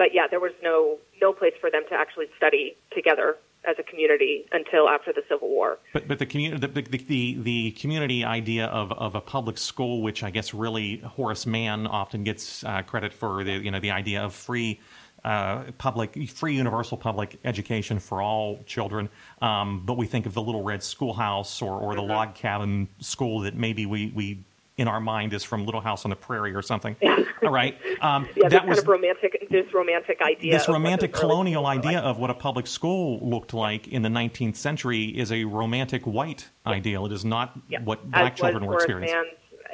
but 0.00 0.14
yeah, 0.14 0.26
there 0.26 0.40
was 0.40 0.52
no 0.62 0.96
no 1.20 1.30
place 1.34 1.52
for 1.60 1.70
them 1.70 1.82
to 1.90 1.94
actually 1.94 2.24
study 2.34 2.74
together 2.90 3.36
as 3.68 3.76
a 3.78 3.82
community 3.82 4.46
until 4.50 4.88
after 4.88 5.12
the 5.12 5.20
Civil 5.28 5.50
War. 5.50 5.78
But 5.92 6.08
but 6.08 6.18
the 6.18 6.24
community 6.24 6.66
the, 6.66 6.80
the, 6.80 6.98
the, 6.98 7.36
the, 7.42 7.70
community 7.72 8.24
idea 8.24 8.64
of, 8.68 8.92
of 8.92 9.14
a 9.14 9.20
public 9.20 9.58
school, 9.58 10.00
which 10.00 10.22
I 10.22 10.30
guess 10.30 10.54
really 10.54 11.00
Horace 11.00 11.44
Mann 11.44 11.86
often 11.86 12.24
gets 12.24 12.64
uh, 12.64 12.80
credit 12.80 13.12
for 13.12 13.44
the 13.44 13.52
you 13.52 13.70
know 13.70 13.78
the 13.78 13.90
idea 13.90 14.24
of 14.24 14.34
free. 14.34 14.80
Uh, 15.22 15.64
public, 15.76 16.30
free 16.30 16.54
universal 16.54 16.96
public 16.96 17.38
education 17.44 17.98
for 17.98 18.22
all 18.22 18.58
children, 18.64 19.06
um, 19.42 19.82
but 19.84 19.98
we 19.98 20.06
think 20.06 20.24
of 20.24 20.32
the 20.32 20.40
Little 20.40 20.62
Red 20.62 20.82
Schoolhouse 20.82 21.60
or, 21.60 21.78
or 21.78 21.94
the 21.94 22.00
mm-hmm. 22.00 22.10
log 22.10 22.34
cabin 22.34 22.88
school 23.00 23.40
that 23.40 23.54
maybe 23.54 23.84
we, 23.84 24.10
we 24.14 24.42
in 24.80 24.88
our 24.88 24.98
mind 24.98 25.34
is 25.34 25.44
from 25.44 25.66
Little 25.66 25.82
House 25.82 26.06
on 26.06 26.08
the 26.08 26.16
Prairie 26.16 26.54
or 26.54 26.62
something. 26.62 26.96
All 27.42 27.50
right. 27.50 27.76
Um, 28.00 28.26
yeah, 28.34 28.48
that 28.48 28.66
was 28.66 28.78
kind 28.78 28.88
of 28.88 28.88
romantic. 28.88 29.46
This 29.50 29.66
romantic 29.74 30.22
idea. 30.22 30.52
This 30.52 30.68
romantic 30.68 31.12
colonial 31.12 31.66
idea 31.66 31.98
like. 31.98 32.04
of 32.04 32.18
what 32.18 32.30
a 32.30 32.34
public 32.34 32.66
school 32.66 33.20
looked 33.20 33.52
like 33.52 33.88
in 33.88 34.00
the 34.00 34.08
19th 34.08 34.56
century 34.56 35.04
is 35.04 35.30
a 35.32 35.44
romantic 35.44 36.06
white 36.06 36.48
yeah. 36.64 36.72
ideal. 36.72 37.04
It 37.04 37.12
is 37.12 37.26
not 37.26 37.58
yeah. 37.68 37.82
what 37.82 38.10
black 38.10 38.32
as 38.32 38.38
children 38.38 38.64
were 38.64 38.76
experiencing. 38.76 39.22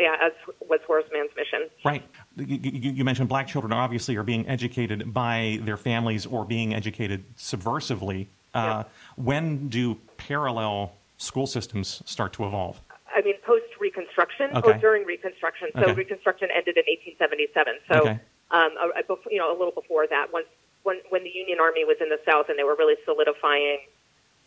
Yeah, 0.01 0.17
as 0.21 0.33
was 0.69 0.81
Horace 0.87 1.07
Mann's 1.13 1.31
mission. 1.37 1.71
Right. 1.85 2.03
You, 2.37 2.93
you, 2.93 3.05
mentioned 3.05 3.29
black 3.29 3.47
children 3.47 3.73
obviously 3.73 4.17
are 4.17 4.25
being 4.25 4.47
educated 4.47 5.15
by 5.15 5.61
their 5.63 5.79
families 5.79 6.27
or 6.27 6.45
being 6.45 6.75
educated 6.75 7.25
subversively. 7.37 8.27
Uh, 8.53 8.85
when 9.15 9.69
do 9.69 9.95
parallel 10.17 10.93
school 11.17 11.47
systems 11.47 12.03
start 12.05 12.33
to 12.35 12.45
evolve? 12.45 12.81
I 13.17 13.23
mean, 13.23 13.37
post 13.47 13.65
Reconstruction 13.87 14.51
okay. 14.57 14.71
or 14.71 14.75
during 14.79 15.05
Reconstruction. 15.05 15.69
So 15.75 15.83
okay. 15.83 15.95
Reconstruction 15.95 16.49
ended 16.51 16.77
in 16.77 16.85
1877. 16.91 17.87
So, 17.87 17.95
okay. 18.03 18.19
um, 18.51 18.71
a, 18.83 18.87
a, 18.99 19.17
you 19.31 19.39
know, 19.39 19.51
a 19.51 19.57
little 19.57 19.77
before 19.83 20.07
that, 20.09 20.33
once 20.33 20.51
when 20.83 20.99
when 21.11 21.23
the 21.23 21.31
Union 21.31 21.59
Army 21.61 21.85
was 21.85 21.99
in 22.01 22.09
the 22.09 22.21
South 22.27 22.47
and 22.49 22.59
they 22.59 22.65
were 22.65 22.77
really 22.77 22.99
solidifying, 23.05 23.79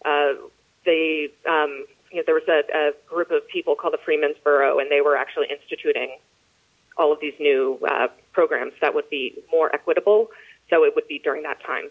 uh, 0.03 0.33
they 0.85 1.31
um, 1.47 1.85
you 2.11 2.17
know, 2.17 2.23
there 2.25 2.35
was 2.35 2.47
a, 2.47 2.61
a 2.75 2.91
group 3.07 3.31
of 3.31 3.47
people 3.47 3.75
called 3.75 3.93
the 3.93 4.03
Freedmen's 4.03 4.37
Bureau, 4.43 4.79
and 4.79 4.91
they 4.91 5.01
were 5.01 5.15
actually 5.15 5.47
instituting 5.49 6.17
all 6.97 7.13
of 7.13 7.19
these 7.21 7.37
new 7.39 7.79
uh, 7.87 8.07
programs 8.33 8.73
that 8.81 8.93
would 8.93 9.09
be 9.09 9.41
more 9.51 9.73
equitable. 9.73 10.27
So 10.69 10.83
it 10.83 10.93
would 10.95 11.07
be 11.07 11.19
during 11.19 11.43
that 11.43 11.63
time. 11.63 11.85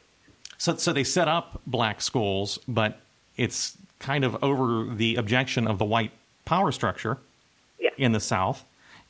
So, 0.58 0.76
so 0.76 0.92
they 0.92 1.04
set 1.04 1.28
up 1.28 1.60
black 1.66 2.00
schools, 2.00 2.58
but 2.68 3.00
it's 3.36 3.76
kind 3.98 4.24
of 4.24 4.42
over 4.42 4.84
the 4.94 5.16
objection 5.16 5.66
of 5.66 5.78
the 5.78 5.84
white 5.84 6.12
power 6.44 6.72
structure 6.72 7.18
yes. 7.78 7.92
in 7.96 8.12
the 8.12 8.20
South. 8.20 8.64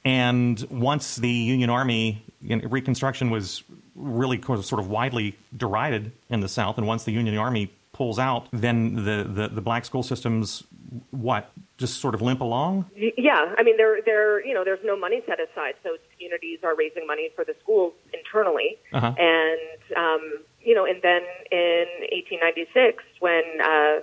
And 0.04 0.60
once 0.70 1.16
the 1.16 1.28
Union 1.28 1.70
Army 1.70 2.24
in 2.46 2.60
Reconstruction 2.60 3.30
was 3.30 3.64
really 3.94 4.40
sort 4.42 4.80
of 4.80 4.88
widely 4.88 5.36
derided 5.56 6.12
in 6.30 6.40
the 6.40 6.48
South, 6.48 6.78
and 6.78 6.86
once 6.86 7.04
the 7.04 7.12
Union 7.12 7.36
Army 7.36 7.72
pulls 7.92 8.18
out, 8.18 8.46
then 8.52 8.94
the, 8.94 9.26
the, 9.28 9.48
the 9.48 9.60
black 9.60 9.84
school 9.84 10.04
systems, 10.04 10.62
what, 11.10 11.50
just 11.78 12.00
sort 12.00 12.14
of 12.14 12.22
limp 12.22 12.40
along? 12.40 12.86
Yeah, 12.94 13.54
I 13.58 13.62
mean, 13.64 13.76
there, 13.76 13.98
there, 14.04 14.44
you 14.46 14.54
know, 14.54 14.62
there's 14.64 14.84
no 14.84 14.96
money 14.96 15.20
set 15.26 15.38
aside, 15.40 15.74
so 15.82 15.96
communities 16.14 16.60
are 16.62 16.76
raising 16.76 17.06
money 17.06 17.30
for 17.34 17.44
the 17.44 17.56
schools 17.60 17.92
internally, 18.14 18.78
uh-huh. 18.92 19.14
and 19.18 19.96
um, 19.96 20.38
you 20.62 20.74
know, 20.74 20.84
and 20.84 21.02
then 21.02 21.22
in 21.50 21.86
1896, 22.12 23.02
when 23.20 23.42
uh, 23.60 24.00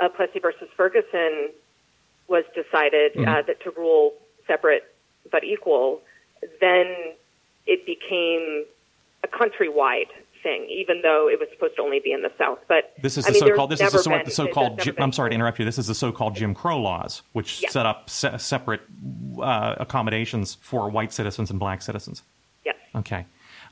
uh, 0.00 0.08
Plessy 0.08 0.38
versus 0.38 0.68
Ferguson 0.76 1.50
was 2.28 2.44
decided 2.54 3.14
mm-hmm. 3.14 3.28
uh, 3.28 3.42
that 3.42 3.60
to 3.62 3.70
rule 3.70 4.12
separate 4.46 4.82
but 5.30 5.44
equal, 5.44 6.00
then 6.60 6.86
it 7.66 7.84
became 7.84 8.64
a 9.24 9.28
countrywide 9.28 10.08
thing, 10.42 10.66
even 10.70 11.02
though 11.02 11.28
it 11.28 11.38
was 11.38 11.48
supposed 11.52 11.76
to 11.76 11.82
only 11.82 12.00
be 12.00 12.12
in 12.12 12.22
the 12.22 12.30
South. 12.38 12.58
But 12.68 12.94
this 13.02 13.18
is 13.18 13.26
the 13.26 13.32
mean, 13.32 13.40
so-called. 13.40 13.70
This 13.70 13.80
is 13.80 13.92
the, 13.92 14.10
been, 14.10 14.22
the 14.24 14.30
so-called. 14.30 14.78
Jim, 14.78 14.94
I'm 14.98 15.12
sorry 15.12 15.30
to 15.30 15.34
interrupt 15.34 15.58
you. 15.58 15.64
This 15.64 15.78
is 15.78 15.86
the 15.86 15.94
so-called 15.94 16.36
Jim 16.36 16.54
Crow 16.54 16.80
laws, 16.80 17.22
which 17.32 17.66
set 17.68 17.86
up 17.86 18.08
se- 18.08 18.38
separate 18.38 18.80
uh, 19.40 19.74
accommodations 19.78 20.56
for 20.60 20.88
white 20.88 21.12
citizens 21.12 21.50
and 21.50 21.58
black 21.58 21.82
citizens. 21.82 22.22
Yes. 22.64 22.76
Okay. 22.94 23.26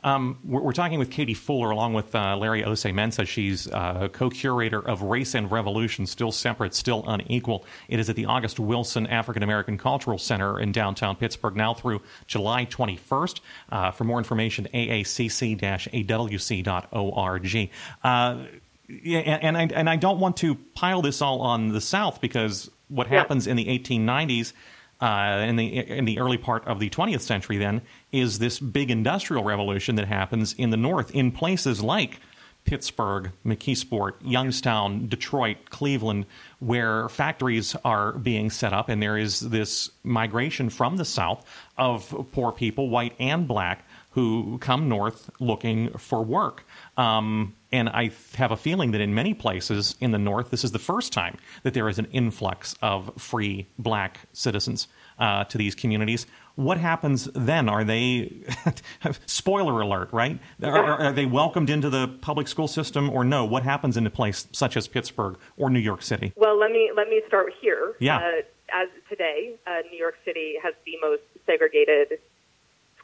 Um, 0.05 0.39
we're, 0.45 0.61
we're, 0.61 0.73
talking 0.73 0.99
with 0.99 1.11
Katie 1.11 1.35
Fuller 1.35 1.71
along 1.71 1.95
with 1.95 2.15
uh, 2.15 2.37
Larry 2.37 2.63
Ossei-Mensah. 2.63 3.27
She's 3.27 3.67
uh, 3.69 4.09
co-curator 4.13 4.81
of 4.81 5.03
Race 5.03 5.35
and 5.35 5.51
Revolution, 5.51 6.07
Still 6.07 6.33
Separate, 6.33 6.75
Still 6.75 7.05
Unequal. 7.07 7.65
It 7.89 7.99
is 7.99 8.11
at 8.11 8.17
the 8.17 8.27
August 8.27 8.61
Wilson 8.61 9.07
African 9.07 9.43
American 9.43 9.79
Cultural 9.79 10.19
Center 10.19 10.61
in 10.61 10.73
downtown 10.73 11.17
Pittsburgh 11.17 11.57
now 11.57 11.75
through 11.75 12.03
July 12.27 12.67
21st. 12.67 13.41
Uh, 13.71 13.91
for 13.91 14.05
more 14.05 14.19
information, 14.19 14.69
aacc-awc.org. 14.73 17.71
Uh, 18.05 18.45
yeah, 18.89 19.19
and, 19.19 19.57
I, 19.57 19.63
and 19.63 19.91
I 19.91 19.97
don't 19.97 20.21
want 20.21 20.37
to 20.39 20.55
pile 20.55 21.03
this 21.03 21.21
all 21.21 21.41
on 21.41 21.69
the 21.69 21.81
South 21.81 22.21
because 22.21 22.71
what 22.89 23.09
happens 23.09 23.47
in 23.47 23.57
the 23.57 23.67
1890s– 23.67 24.53
uh, 25.01 25.45
in 25.47 25.57
the 25.57 25.67
in 25.67 26.05
the 26.05 26.19
early 26.19 26.39
part 26.39 26.67
of 26.67 26.81
the 26.81 26.89
20th 26.91 27.21
century, 27.21 27.59
then 27.59 27.83
is 28.13 28.39
this 28.39 28.59
big 28.59 28.91
industrial 28.91 29.45
revolution 29.45 29.97
that 29.97 30.07
happens 30.07 30.55
in 30.55 30.71
the 30.71 30.77
North 30.77 31.11
in 31.15 31.33
places 31.33 31.83
like 31.83 32.21
Pittsburgh, 32.67 33.31
McKeesport, 33.45 34.15
Youngstown, 34.23 35.07
Detroit, 35.09 35.71
Cleveland, 35.71 36.27
where 36.59 37.09
factories 37.09 37.77
are 37.85 38.13
being 38.13 38.51
set 38.51 38.73
up, 38.73 38.89
and 38.89 39.03
there 39.03 39.17
is 39.17 39.41
this 39.41 39.91
migration 40.03 40.69
from 40.69 40.97
the 40.97 41.05
South 41.05 41.47
of 41.79 42.29
poor 42.33 42.53
people, 42.53 42.91
white 42.91 43.15
and 43.19 43.47
black, 43.47 43.87
who 44.11 44.59
come 44.59 44.89
north 44.89 45.31
looking 45.39 45.91
for 45.99 46.23
work. 46.23 46.65
Um, 46.97 47.55
and 47.77 47.89
I 47.91 48.11
have 48.37 48.51
a 48.51 48.57
feeling 48.57 48.93
that 48.93 49.01
in 49.01 49.15
many 49.15 49.35
places 49.35 49.97
in 50.01 50.11
the 50.11 50.19
North, 50.19 50.51
this 50.51 50.65
is 50.65 50.73
the 50.73 50.79
first 50.79 51.13
time 51.13 51.37
that 51.63 51.75
there 51.75 51.89
is 51.89 51.99
an 51.99 52.07
influx 52.07 52.75
of 52.81 53.11
free 53.19 53.67
black 53.79 54.21
citizens 54.33 54.89
uh, 55.19 55.45
to 55.45 55.59
these 55.59 55.75
communities. 55.75 56.27
What 56.55 56.79
happens 56.79 57.29
then? 57.35 57.69
Are 57.69 57.85
they, 57.85 58.33
spoiler 59.27 59.81
alert, 59.81 60.09
right? 60.13 60.41
Are, 60.63 60.85
are, 60.85 61.13
they 61.13 61.27
welcomed 61.27 61.69
into 61.69 61.91
the 61.91 62.09
public 62.09 62.49
school 62.49 62.67
system 62.67 63.11
or 63.11 63.25
no? 63.25 63.45
What 63.45 63.63
happens 63.63 63.99
in 63.99 64.07
a 64.07 64.11
place 64.11 64.49
such 64.53 64.77
as 64.77 64.89
Pittsburgh 64.89 65.37
or 65.59 65.69
New 65.69 65.81
York 65.81 66.03
City? 66.03 66.33
Well, 66.35 66.59
let 66.59 66.71
me, 66.71 66.91
let 66.97 67.09
me 67.09 67.21
start 67.29 67.53
here. 67.61 67.95
Yeah. 68.01 68.17
Uh, 68.17 68.31
as 68.73 68.89
today, 69.09 69.55
uh, 69.67 69.83
New 69.91 69.99
York 69.99 70.17
City 70.25 70.55
has 70.63 70.75
the 70.87 70.95
most 71.03 71.23
segregated 71.45 72.19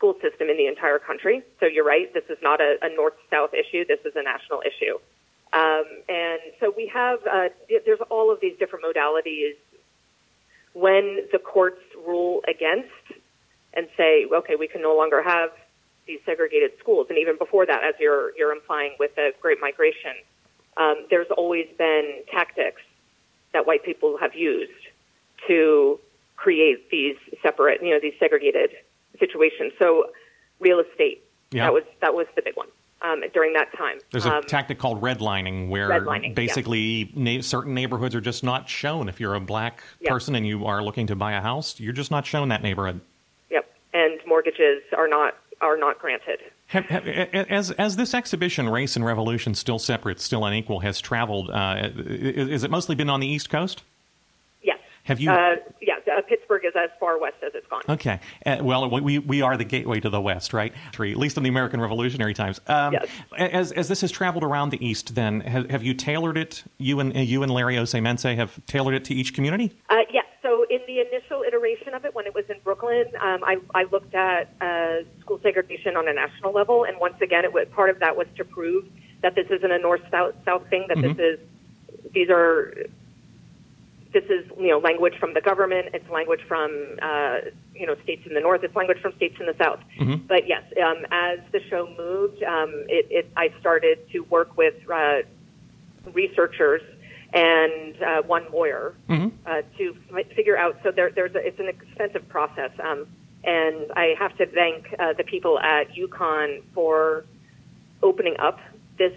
school 0.02 0.14
system 0.14 0.50
in 0.50 0.56
the 0.56 0.66
entire 0.66 0.98
country. 0.98 1.42
So 1.60 1.66
you're 1.66 1.84
right, 1.84 2.12
this 2.12 2.24
is 2.28 2.38
not 2.42 2.60
a, 2.60 2.74
a 2.82 2.92
north-south 2.96 3.54
issue. 3.54 3.84
This 3.86 4.00
is 4.04 4.14
a 4.16 4.22
national 4.24 4.60
issue. 4.66 4.98
Um, 5.52 5.84
and 6.08 6.40
so 6.58 6.74
we 6.76 6.90
have, 6.92 7.20
uh, 7.24 7.48
there's 7.86 8.00
all 8.10 8.32
of 8.32 8.40
these 8.40 8.58
different 8.58 8.84
modalities 8.84 9.54
when 10.72 11.28
the 11.30 11.38
courts 11.38 11.82
rule 12.04 12.42
against 12.48 12.88
and 13.74 13.86
say, 13.96 14.26
okay, 14.34 14.56
we 14.56 14.66
can 14.66 14.82
no 14.82 14.96
longer 14.96 15.22
have 15.22 15.50
these 16.08 16.18
segregated 16.26 16.72
schools. 16.80 17.06
And 17.08 17.18
even 17.18 17.38
before 17.38 17.64
that, 17.66 17.84
as 17.84 17.94
you're, 18.00 18.36
you're 18.36 18.52
implying 18.52 18.96
with 18.98 19.14
the 19.14 19.30
Great 19.40 19.58
Migration, 19.60 20.16
um, 20.76 21.06
there's 21.10 21.30
always 21.30 21.68
been 21.78 22.24
tactics 22.32 22.82
that 23.52 23.68
white 23.68 23.84
people 23.84 24.18
have 24.18 24.34
used 24.34 24.72
to 25.46 26.00
create 26.34 26.90
these 26.90 27.16
separate, 27.40 27.82
you 27.82 27.90
know, 27.90 28.00
these 28.00 28.14
segregated 28.18 28.70
situation. 29.18 29.72
So 29.78 30.06
real 30.60 30.80
estate, 30.80 31.24
yeah. 31.50 31.66
that 31.66 31.72
was 31.72 31.82
that 32.00 32.14
was 32.14 32.26
the 32.36 32.42
big 32.42 32.56
one. 32.56 32.68
Um, 33.04 33.24
during 33.34 33.52
that 33.54 33.76
time. 33.76 33.98
There's 34.12 34.26
a 34.26 34.36
um, 34.36 34.44
tactic 34.44 34.78
called 34.78 35.02
redlining, 35.02 35.68
where 35.68 35.88
redlining, 35.88 36.36
basically 36.36 37.10
yeah. 37.12 37.38
na- 37.38 37.42
certain 37.42 37.74
neighborhoods 37.74 38.14
are 38.14 38.20
just 38.20 38.44
not 38.44 38.68
shown. 38.68 39.08
If 39.08 39.18
you're 39.18 39.34
a 39.34 39.40
black 39.40 39.82
yeah. 40.00 40.12
person 40.12 40.36
and 40.36 40.46
you 40.46 40.66
are 40.66 40.84
looking 40.84 41.08
to 41.08 41.16
buy 41.16 41.32
a 41.32 41.40
house, 41.40 41.80
you're 41.80 41.92
just 41.92 42.12
not 42.12 42.26
shown 42.26 42.50
that 42.50 42.62
neighborhood. 42.62 43.00
Yep, 43.50 43.68
and 43.92 44.20
mortgages 44.24 44.82
are 44.96 45.08
not 45.08 45.34
are 45.60 45.76
not 45.76 45.98
granted. 45.98 46.40
Have, 46.66 46.84
have, 46.86 47.06
as 47.06 47.70
as 47.72 47.96
this 47.96 48.14
exhibition, 48.14 48.68
race 48.68 48.96
and 48.96 49.04
revolution, 49.04 49.54
still 49.54 49.78
separate, 49.78 50.20
still 50.20 50.44
unequal, 50.44 50.80
has 50.80 51.00
traveled, 51.00 51.50
uh, 51.50 51.90
is 51.96 52.64
it 52.64 52.70
mostly 52.70 52.94
been 52.94 53.10
on 53.10 53.20
the 53.20 53.26
East 53.26 53.50
Coast? 53.50 53.82
Yes. 54.62 54.78
Have 55.04 55.20
you? 55.20 55.30
Uh, 55.30 55.56
yeah, 55.80 55.91
uh, 56.16 56.22
Pittsburgh 56.22 56.64
is 56.64 56.72
as 56.76 56.90
far 56.98 57.18
west 57.18 57.36
as 57.44 57.52
it's 57.54 57.66
gone. 57.66 57.82
Okay. 57.88 58.20
Uh, 58.44 58.58
well, 58.62 58.88
we 58.90 59.18
we 59.18 59.42
are 59.42 59.56
the 59.56 59.64
gateway 59.64 60.00
to 60.00 60.10
the 60.10 60.20
west, 60.20 60.52
right? 60.52 60.72
At 60.92 61.00
least 61.00 61.36
in 61.36 61.42
the 61.42 61.48
American 61.48 61.80
Revolutionary 61.80 62.34
times. 62.34 62.60
Um, 62.66 62.92
yes. 62.92 63.08
As 63.36 63.72
as 63.72 63.88
this 63.88 64.00
has 64.02 64.10
traveled 64.10 64.44
around 64.44 64.70
the 64.70 64.84
east, 64.86 65.14
then 65.14 65.40
have, 65.40 65.70
have 65.70 65.82
you 65.82 65.94
tailored 65.94 66.36
it? 66.36 66.64
You 66.78 67.00
and 67.00 67.14
you 67.14 67.42
and 67.42 67.52
Larry 67.52 67.76
Ossei-Mensah 67.76 68.36
have 68.36 68.64
tailored 68.66 68.94
it 68.94 69.04
to 69.06 69.14
each 69.14 69.34
community. 69.34 69.76
Uh, 69.88 69.96
yes. 70.12 70.24
So 70.42 70.64
in 70.68 70.80
the 70.86 71.00
initial 71.00 71.42
iteration 71.46 71.94
of 71.94 72.04
it, 72.04 72.14
when 72.14 72.26
it 72.26 72.34
was 72.34 72.44
in 72.48 72.56
Brooklyn, 72.64 73.06
um, 73.20 73.44
I, 73.44 73.58
I 73.74 73.84
looked 73.84 74.14
at 74.14 74.52
uh, 74.60 75.04
school 75.20 75.38
segregation 75.40 75.96
on 75.96 76.08
a 76.08 76.12
national 76.12 76.52
level, 76.52 76.84
and 76.84 76.98
once 76.98 77.14
again, 77.22 77.44
it 77.44 77.52
was, 77.52 77.68
part 77.70 77.90
of 77.90 78.00
that 78.00 78.16
was 78.16 78.26
to 78.36 78.44
prove 78.44 78.86
that 79.22 79.36
this 79.36 79.46
isn't 79.50 79.70
a 79.70 79.78
north-south 79.78 80.34
south 80.44 80.68
thing. 80.68 80.86
That 80.88 80.98
mm-hmm. 80.98 81.16
this 81.16 81.38
is 81.38 82.12
these 82.12 82.28
are 82.28 82.74
this 84.12 84.24
is 84.24 84.44
you 84.58 84.68
know 84.68 84.78
language 84.78 85.14
from 85.18 85.34
the 85.34 85.40
government. 85.40 85.88
It's 85.94 86.08
language 86.10 86.40
from 86.46 86.96
uh, 87.00 87.38
you 87.74 87.86
know 87.86 87.96
states 88.02 88.22
in 88.26 88.34
the 88.34 88.40
north. 88.40 88.62
It's 88.62 88.74
language 88.76 89.00
from 89.00 89.14
states 89.16 89.36
in 89.40 89.46
the 89.46 89.56
south. 89.58 89.80
Mm-hmm. 89.98 90.26
But 90.26 90.46
yes, 90.46 90.62
um, 90.82 91.06
as 91.10 91.38
the 91.52 91.60
show 91.68 91.88
moved, 91.96 92.42
um, 92.42 92.84
it, 92.88 93.06
it, 93.10 93.30
I 93.36 93.52
started 93.60 93.98
to 94.12 94.20
work 94.20 94.56
with 94.56 94.74
uh, 94.90 95.22
researchers 96.12 96.82
and 97.32 98.02
uh, 98.02 98.22
one 98.22 98.44
lawyer 98.52 98.94
mm-hmm. 99.08 99.28
uh, 99.46 99.62
to 99.78 99.96
f- 100.14 100.26
figure 100.36 100.56
out. 100.56 100.78
So 100.82 100.90
there, 100.90 101.10
there's 101.10 101.34
a, 101.34 101.46
it's 101.46 101.58
an 101.58 101.68
extensive 101.68 102.28
process, 102.28 102.70
um, 102.82 103.06
and 103.44 103.90
I 103.96 104.14
have 104.18 104.36
to 104.38 104.46
thank 104.46 104.94
uh, 104.98 105.14
the 105.14 105.24
people 105.24 105.58
at 105.58 105.94
UConn 105.94 106.62
for 106.74 107.24
opening 108.02 108.36
up 108.38 108.58
this 108.98 109.14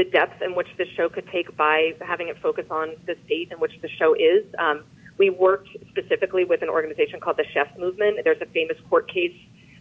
the 0.00 0.10
depth 0.10 0.40
in 0.40 0.54
which 0.54 0.68
the 0.78 0.86
show 0.96 1.10
could 1.10 1.28
take 1.28 1.54
by 1.58 1.92
having 2.00 2.28
it 2.28 2.38
focus 2.40 2.64
on 2.70 2.96
the 3.04 3.14
state 3.26 3.52
in 3.52 3.60
which 3.60 3.72
the 3.82 3.88
show 3.88 4.14
is. 4.14 4.46
Um, 4.58 4.82
we 5.18 5.28
worked 5.28 5.68
specifically 5.90 6.42
with 6.42 6.62
an 6.62 6.70
organization 6.70 7.20
called 7.20 7.36
the 7.36 7.44
Sheff 7.54 7.78
Movement. 7.78 8.16
There's 8.24 8.40
a 8.40 8.46
famous 8.46 8.78
court 8.88 9.12
case 9.12 9.36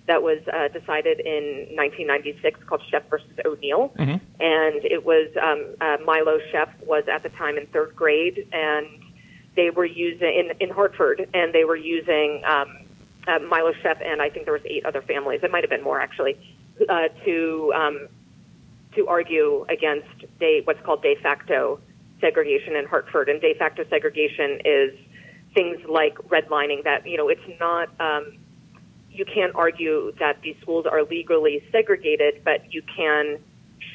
that 0.07 0.21
was 0.21 0.39
uh, 0.51 0.67
decided 0.77 1.21
in 1.21 1.73
1996 1.77 2.59
called 2.67 2.81
Sheff 2.91 3.03
versus 3.09 3.31
O'Neill, 3.45 3.93
mm-hmm. 3.97 4.19
and 4.41 4.83
it 4.83 5.05
was 5.05 5.29
um, 5.41 5.67
uh, 5.79 5.95
Milo 6.03 6.39
Sheff 6.51 6.69
was 6.85 7.05
at 7.07 7.23
the 7.23 7.29
time 7.29 7.57
in 7.57 7.65
third 7.67 7.95
grade, 7.95 8.45
and 8.51 8.87
they 9.55 9.69
were 9.69 9.85
using 9.85 10.27
in 10.27 10.51
in 10.59 10.69
Hartford, 10.69 11.29
and 11.33 11.53
they 11.53 11.63
were 11.63 11.77
using 11.77 12.43
um, 12.43 12.79
uh, 13.25 13.39
Milo 13.39 13.71
Sheff, 13.71 14.03
and 14.03 14.21
I 14.21 14.29
think 14.29 14.43
there 14.43 14.53
was 14.53 14.65
eight 14.65 14.85
other 14.85 15.01
families. 15.01 15.39
It 15.43 15.51
might 15.51 15.63
have 15.63 15.69
been 15.69 15.83
more 15.83 16.01
actually, 16.01 16.35
uh, 16.89 17.07
to 17.23 17.71
um, 17.73 18.07
to 18.99 19.07
argue 19.07 19.65
against 19.69 20.07
de, 20.39 20.61
what's 20.65 20.81
called 20.85 21.01
de 21.01 21.15
facto 21.23 21.79
segregation 22.19 22.75
in 22.75 22.85
Hartford. 22.85 23.29
And 23.29 23.39
de 23.41 23.53
facto 23.55 23.85
segregation 23.89 24.59
is 24.65 24.93
things 25.53 25.77
like 25.87 26.15
redlining 26.27 26.83
that, 26.83 27.07
you 27.07 27.17
know, 27.17 27.29
it's 27.29 27.41
not, 27.59 27.89
um, 27.99 28.37
you 29.09 29.25
can't 29.25 29.55
argue 29.55 30.11
that 30.19 30.41
these 30.41 30.55
schools 30.61 30.85
are 30.85 31.03
legally 31.03 31.63
segregated, 31.71 32.41
but 32.43 32.73
you 32.73 32.81
can 32.95 33.39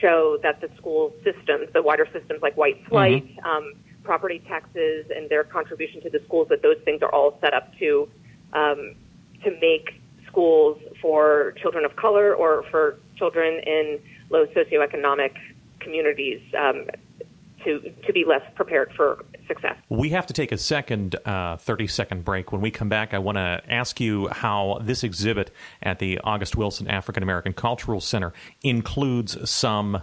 show 0.01 0.39
that 0.43 0.61
the 0.61 0.69
school 0.77 1.13
systems, 1.23 1.69
the 1.73 1.83
wider 1.83 2.09
systems 2.13 2.41
like 2.43 2.57
white 2.57 2.85
flight, 2.89 3.25
mm-hmm. 3.27 3.47
um, 3.47 3.75
property 4.03 4.43
taxes, 4.49 5.07
and 5.15 5.29
their 5.29 5.45
contribution 5.45 6.01
to 6.03 6.11
the 6.11 6.21
schools, 6.27 6.49
that 6.49 6.63
those 6.63 6.79
things 6.85 7.03
are 7.03 7.15
all 7.15 7.39
set 7.41 7.55
up 7.55 7.71
to 7.79 8.09
um, 8.53 8.95
to 9.43 9.51
make 9.61 10.01
schools 10.27 10.81
for 11.01 11.55
children 11.61 11.85
of 11.85 11.95
color 11.97 12.35
or 12.35 12.65
for 12.71 12.99
children 13.17 13.61
in 13.67 14.01
low 14.31 14.47
socioeconomic 14.47 15.33
communities 15.81 16.41
um, 16.59 16.87
to 17.65 17.81
to 18.07 18.13
be 18.13 18.25
less 18.25 18.43
prepared 18.55 18.93
for 18.97 19.25
success. 19.47 19.77
We 19.89 20.11
have 20.11 20.27
to 20.27 20.35
take 20.35 20.53
a 20.53 20.59
second, 20.59 21.17
uh, 21.25 21.57
30 21.57 21.87
second 21.87 22.25
break. 22.25 22.53
When 22.53 22.61
we 22.61 22.71
come 22.71 22.89
back, 22.89 23.15
I 23.15 23.19
want 23.19 23.37
to 23.37 23.63
ask 23.69 24.01
you 24.01 24.29
how 24.29 24.79
this 24.83 25.03
exhibit 25.03 25.51
at 25.83 25.99
the 25.99 26.19
August 26.25 26.57
Wilson 26.57 26.89
African 26.89 27.23
American 27.23 27.53
Cultural 27.53 28.01
Center 28.01 28.33
includes 28.63 29.49
some 29.49 30.03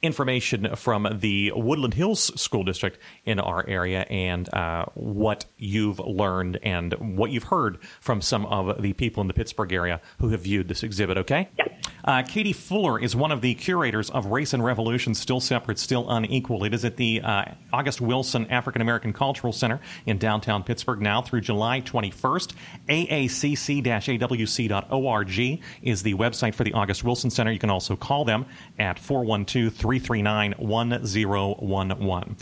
information 0.00 0.76
from 0.76 1.08
the 1.20 1.52
Woodland 1.56 1.94
Hills 1.94 2.30
School 2.40 2.62
District 2.62 2.98
in 3.24 3.40
our 3.40 3.66
area 3.66 4.02
and 4.02 4.52
uh, 4.54 4.86
what 4.94 5.44
you've 5.56 5.98
learned 5.98 6.58
and 6.62 6.94
what 7.16 7.30
you've 7.30 7.44
heard 7.44 7.82
from 8.00 8.20
some 8.20 8.46
of 8.46 8.80
the 8.80 8.92
people 8.92 9.20
in 9.22 9.26
the 9.26 9.34
Pittsburgh 9.34 9.72
area 9.72 10.00
who 10.20 10.28
have 10.28 10.42
viewed 10.42 10.68
this 10.68 10.84
exhibit, 10.84 11.18
okay? 11.18 11.48
Yes. 11.58 11.68
Uh, 12.08 12.22
Katie 12.22 12.54
Fuller 12.54 12.98
is 12.98 13.14
one 13.14 13.30
of 13.30 13.42
the 13.42 13.54
curators 13.54 14.08
of 14.08 14.24
Race 14.24 14.54
and 14.54 14.64
Revolution 14.64 15.14
Still 15.14 15.40
Separate, 15.40 15.78
Still 15.78 16.08
Unequal. 16.08 16.64
It 16.64 16.72
is 16.72 16.86
at 16.86 16.96
the 16.96 17.20
uh, 17.20 17.44
August 17.70 18.00
Wilson 18.00 18.46
African 18.46 18.80
American 18.80 19.12
Cultural 19.12 19.52
Center 19.52 19.78
in 20.06 20.16
downtown 20.16 20.64
Pittsburgh 20.64 21.02
now 21.02 21.20
through 21.20 21.42
July 21.42 21.82
21st. 21.82 22.54
AACC 22.88 23.84
awc.org 23.84 25.60
is 25.82 26.02
the 26.02 26.14
website 26.14 26.54
for 26.54 26.64
the 26.64 26.72
August 26.72 27.04
Wilson 27.04 27.28
Center. 27.28 27.52
You 27.52 27.58
can 27.58 27.68
also 27.68 27.94
call 27.94 28.24
them 28.24 28.46
at 28.78 28.98
412 28.98 29.74
339 29.74 30.54
1011. 30.56 32.36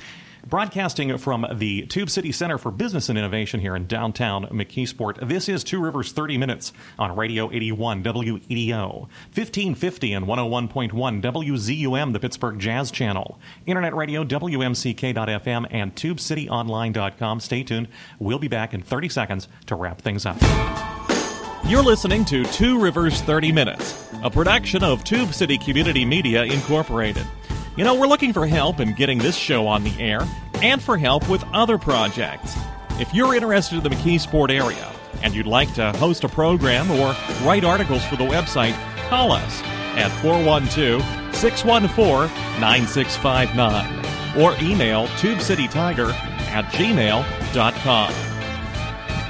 Broadcasting 0.48 1.18
from 1.18 1.44
the 1.54 1.86
Tube 1.86 2.08
City 2.08 2.30
Center 2.30 2.56
for 2.56 2.70
Business 2.70 3.08
and 3.08 3.18
Innovation 3.18 3.58
here 3.58 3.74
in 3.74 3.88
downtown 3.88 4.46
McKeesport, 4.46 5.28
this 5.28 5.48
is 5.48 5.64
Two 5.64 5.80
Rivers 5.82 6.12
30 6.12 6.38
Minutes 6.38 6.72
on 7.00 7.16
Radio 7.16 7.50
81 7.50 8.04
WEDO, 8.04 9.08
1550 9.34 10.12
and 10.12 10.24
101.1 10.24 11.20
WZUM, 11.20 12.12
the 12.12 12.20
Pittsburgh 12.20 12.60
Jazz 12.60 12.92
Channel, 12.92 13.40
Internet 13.66 13.96
Radio 13.96 14.22
WMCK.FM, 14.22 15.66
and 15.68 15.96
TubeCityOnline.com. 15.96 17.40
Stay 17.40 17.64
tuned. 17.64 17.88
We'll 18.20 18.38
be 18.38 18.46
back 18.46 18.72
in 18.72 18.82
30 18.82 19.08
seconds 19.08 19.48
to 19.66 19.74
wrap 19.74 20.00
things 20.00 20.26
up. 20.26 20.36
You're 21.66 21.82
listening 21.82 22.24
to 22.26 22.44
Two 22.44 22.78
Rivers 22.78 23.20
30 23.22 23.50
Minutes, 23.50 24.08
a 24.22 24.30
production 24.30 24.84
of 24.84 25.02
Tube 25.02 25.34
City 25.34 25.58
Community 25.58 26.04
Media 26.04 26.44
Incorporated. 26.44 27.26
You 27.76 27.84
know, 27.84 27.94
we're 27.94 28.06
looking 28.06 28.32
for 28.32 28.46
help 28.46 28.80
in 28.80 28.94
getting 28.94 29.18
this 29.18 29.36
show 29.36 29.66
on 29.66 29.84
the 29.84 30.00
air 30.00 30.22
and 30.62 30.82
for 30.82 30.96
help 30.96 31.28
with 31.28 31.44
other 31.52 31.76
projects. 31.76 32.56
If 32.92 33.12
you're 33.12 33.34
interested 33.34 33.76
in 33.76 33.82
the 33.82 33.90
McKeesport 33.90 34.50
area 34.50 34.90
and 35.22 35.34
you'd 35.34 35.46
like 35.46 35.72
to 35.74 35.92
host 35.98 36.24
a 36.24 36.28
program 36.28 36.90
or 36.90 37.14
write 37.42 37.64
articles 37.64 38.02
for 38.06 38.16
the 38.16 38.24
website, 38.24 38.74
call 39.10 39.30
us 39.30 39.60
at 39.94 40.08
412 40.22 41.02
614 41.36 42.34
9659 42.60 44.40
or 44.40 44.56
email 44.62 45.06
tubecitytiger 45.08 46.14
at 46.48 46.64
gmail.com. 46.72 48.35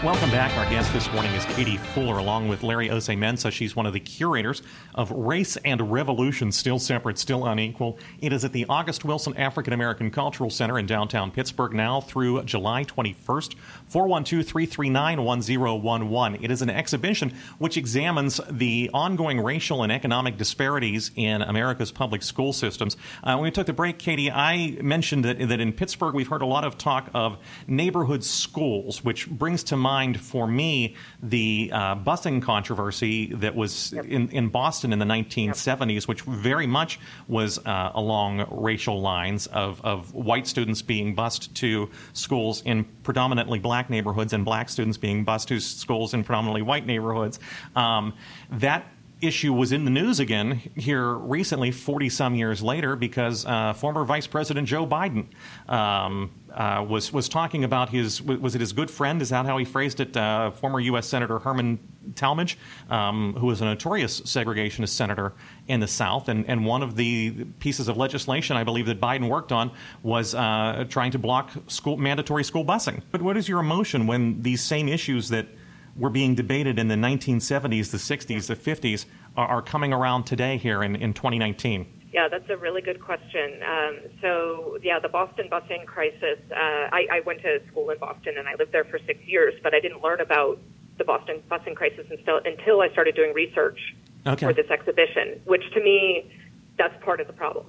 Welcome 0.05 0.31
back. 0.31 0.55
Our 0.59 0.69
guest 0.69 0.93
this 0.93 1.11
morning 1.11 1.33
is 1.33 1.47
Katie 1.47 1.79
Fuller, 1.79 2.19
along 2.19 2.49
with 2.49 2.63
Larry 2.63 2.91
Ossei-Mensah. 2.91 3.51
She's 3.51 3.75
one 3.75 3.87
of 3.87 3.95
the 3.95 3.99
curators 3.99 4.63
of 4.95 5.11
Race 5.11 5.57
and 5.65 5.91
Revolution, 5.91 6.53
Still 6.53 6.79
Separate, 6.79 7.17
Still 7.19 7.47
Unequal. 7.47 7.99
It 8.21 8.35
is 8.35 8.45
at 8.45 8.53
the 8.53 8.67
August 8.69 9.07
Wilson 9.07 9.35
African 9.39 9.73
American 9.73 10.11
Cultural 10.11 10.51
Center 10.51 10.79
in 10.79 10.85
downtown 10.85 11.31
Pittsburgh 11.31 11.73
now 11.73 12.03
through 12.03 12.43
July 12.43 12.85
21st. 12.85 13.55
412-339-1011. 13.91 16.45
It 16.45 16.51
is 16.51 16.61
an 16.61 16.69
exhibition 16.69 17.33
which 17.57 17.79
examines 17.79 18.39
the 18.51 18.91
ongoing 18.93 19.41
racial 19.41 19.83
and 19.83 19.91
economic 19.91 20.37
disparities 20.37 21.11
in 21.17 21.41
America's 21.41 21.91
public 21.91 22.23
school 22.23 22.53
systems. 22.53 22.99
Uh, 23.25 23.37
when 23.37 23.45
we 23.45 23.51
took 23.51 23.67
the 23.67 23.73
break, 23.73 23.99
Katie, 23.99 24.31
I 24.31 24.77
mentioned 24.83 25.25
that, 25.25 25.39
that 25.49 25.59
in 25.59 25.73
Pittsburgh 25.73 26.15
we've 26.15 26.29
heard 26.29 26.43
a 26.43 26.47
lot 26.47 26.65
of 26.65 26.77
talk 26.77 27.09
of 27.15 27.39
neighborhood 27.67 28.23
schools, 28.23 29.03
which 29.03 29.31
brings 29.31 29.63
to 29.65 29.77
mind 29.77 29.87
for 30.21 30.47
me 30.47 30.95
the 31.23 31.71
uh, 31.73 31.97
busing 31.97 32.43
controversy 32.43 33.33
that 33.35 33.55
was 33.55 33.93
yep. 33.93 34.05
in, 34.05 34.29
in 34.31 34.49
Boston 34.49 34.93
in 34.93 34.99
the 34.99 35.05
1970s, 35.05 35.95
yep. 35.95 36.09
which 36.09 36.23
very 36.23 36.67
much 36.67 36.99
was 37.29 37.59
uh, 37.67 37.93
along 37.95 38.47
racial 38.51 39.01
lines 39.01 39.47
of, 39.49 39.81
of 39.85 40.15
white 40.15 40.47
students 40.47 40.83
being 40.83 41.15
bused 41.15 41.55
to 41.57 41.91
schools 42.13 42.63
in 42.63 42.85
predominantly 43.03 43.59
black 43.59 43.91
neighborhoods 43.91 44.33
and 44.33 44.45
black 44.45 44.69
students 44.69 44.99
being 44.99 45.25
bused 45.25 45.49
to 45.49 45.61
schools 45.61 46.15
in 46.15 46.25
predominantly 46.25 46.63
white 46.63 46.87
neighborhoods. 46.87 47.39
Um, 47.75 48.15
that 48.51 48.87
issue 49.21 49.53
was 49.53 49.73
in 49.73 49.85
the 49.85 49.91
news 49.91 50.21
again 50.21 50.61
here 50.77 51.15
recently, 51.15 51.71
40 51.71 52.09
some 52.11 52.35
years 52.35 52.63
later, 52.63 52.97
because 52.97 53.47
uh, 53.47 53.73
former 53.73 54.05
Vice 54.05 54.27
President 54.27 54.69
Joe 54.69 54.87
Biden 54.87 55.27
um, 55.69 56.31
uh, 56.57 56.85
was 56.89 57.13
was 57.13 57.29
talking 57.29 57.65
about 57.65 57.91
his 57.91 58.23
was 58.23 58.55
it 58.55 58.61
his 58.61 58.73
good 58.73 58.91
friend? 58.91 59.21
Is 59.21 59.29
that 59.29 59.45
how 59.45 59.59
he 59.59 59.65
phrased 59.65 60.01
it? 60.01 60.17
Uh, 60.17 60.51
former 60.51 60.81
U.S. 60.81 61.07
Senator 61.07 61.39
Herman 61.39 61.79
Talmadge, 62.15 62.57
um, 62.89 63.35
who 63.35 63.47
was 63.47 63.61
a 63.61 63.67
notorious 63.67 64.23
segregationist 64.23 64.89
senator 64.89 65.35
in 65.69 65.81
the 65.81 65.87
South, 65.87 66.29
and, 66.29 66.47
and 66.49 66.65
one 66.65 66.83
of 66.83 66.97
the 66.97 67.45
pieces 67.59 67.89
of 67.89 67.99
legislation 67.99 68.57
I 68.57 68.65
believe 68.65 68.87
that 68.87 69.01
Biden 69.01 69.29
worked 69.29 69.53
on 69.53 69.71
was 70.03 70.35
uh, 70.35 70.87
trying 70.89 71.11
to 71.11 71.19
block 71.19 71.51
school 71.67 71.99
mandatory 71.99 72.43
school 72.43 72.65
busing. 72.65 73.03
But 73.11 73.21
what 73.21 73.37
is 73.37 73.49
your 73.49 73.61
emotion 73.61 74.07
when 74.07 74.41
these 74.41 74.63
same 74.63 74.89
issues 74.89 75.29
that 75.29 75.47
were 75.95 76.11
being 76.11 76.35
debated 76.35 76.79
in 76.79 76.89
the 76.89 76.95
1970s, 76.95 77.91
the 77.91 77.99
60s, 77.99 78.47
the 78.47 78.57
50s 78.57 79.07
are, 79.37 79.47
are 79.47 79.63
coming 79.63 79.93
around 79.93 80.25
today 80.25 80.57
here 80.57 80.83
in, 80.83 80.97
in 80.97 81.13
2019? 81.13 81.96
Yeah, 82.17 82.29
that's 82.29 82.49
a 82.49 82.57
really 82.57 82.81
good 82.81 83.03
question. 83.03 83.61
Um, 83.63 83.99
so, 84.23 84.79
yeah, 84.83 84.99
the 84.99 85.09
Boston 85.11 85.49
busing 85.53 85.85
crisis. 85.85 86.39
Uh, 86.51 86.89
I, 86.91 87.07
I 87.13 87.21
went 87.27 87.43
to 87.43 87.61
school 87.71 87.91
in 87.91 87.99
Boston 87.99 88.39
and 88.39 88.49
I 88.49 88.55
lived 88.55 88.73
there 88.73 88.85
for 88.85 88.99
six 89.07 89.23
years, 89.27 89.53
but 89.63 89.75
I 89.75 89.81
didn't 89.81 90.03
learn 90.03 90.23
about 90.23 90.59
the 90.97 91.05
Boston 91.05 91.43
busing 91.51 91.77
crisis 91.77 92.07
until, 92.11 92.41
until 92.43 92.81
I 92.81 92.89
started 92.89 93.17
doing 93.17 93.35
research 93.35 93.95
okay. 94.27 94.47
for 94.47 94.55
this 94.55 94.71
exhibition, 94.71 95.43
which 95.45 95.71
to 95.75 95.81
me, 95.83 96.33
that's 96.79 96.95
part 97.05 97.21
of 97.21 97.27
the 97.27 97.35
problem. 97.35 97.67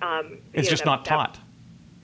Um, 0.00 0.38
it's 0.52 0.68
just 0.68 0.84
know, 0.84 0.92
that, 0.92 0.98
not 0.98 1.04
taught. 1.04 1.34
That, 1.34 1.40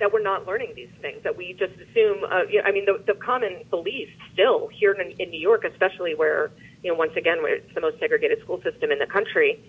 that, 0.01 0.13
we're 0.13 0.21
not 0.21 0.49
learning 0.49 0.73
these 0.75 0.91
things, 1.01 1.23
that 1.23 1.37
we 1.37 1.53
just 1.53 1.75
assume, 1.75 2.25
uh, 2.25 2.43
you 2.51 2.61
know, 2.61 2.67
I 2.67 2.73
mean, 2.73 2.87
the, 2.87 3.01
the 3.07 3.15
common 3.21 3.63
belief 3.71 4.09
still 4.33 4.67
here 4.67 4.95
in, 4.95 5.13
in 5.21 5.31
New 5.31 5.41
York, 5.41 5.63
especially 5.63 6.17
where, 6.17 6.51
you 6.83 6.91
know, 6.91 6.99
once 6.99 7.13
again, 7.17 7.41
where 7.41 7.55
it's 7.55 7.73
the 7.73 7.81
most 7.81 8.01
segregated 8.01 8.41
school 8.41 8.61
system 8.63 8.91
in 8.91 8.99
the 8.99 9.07
country, 9.07 9.63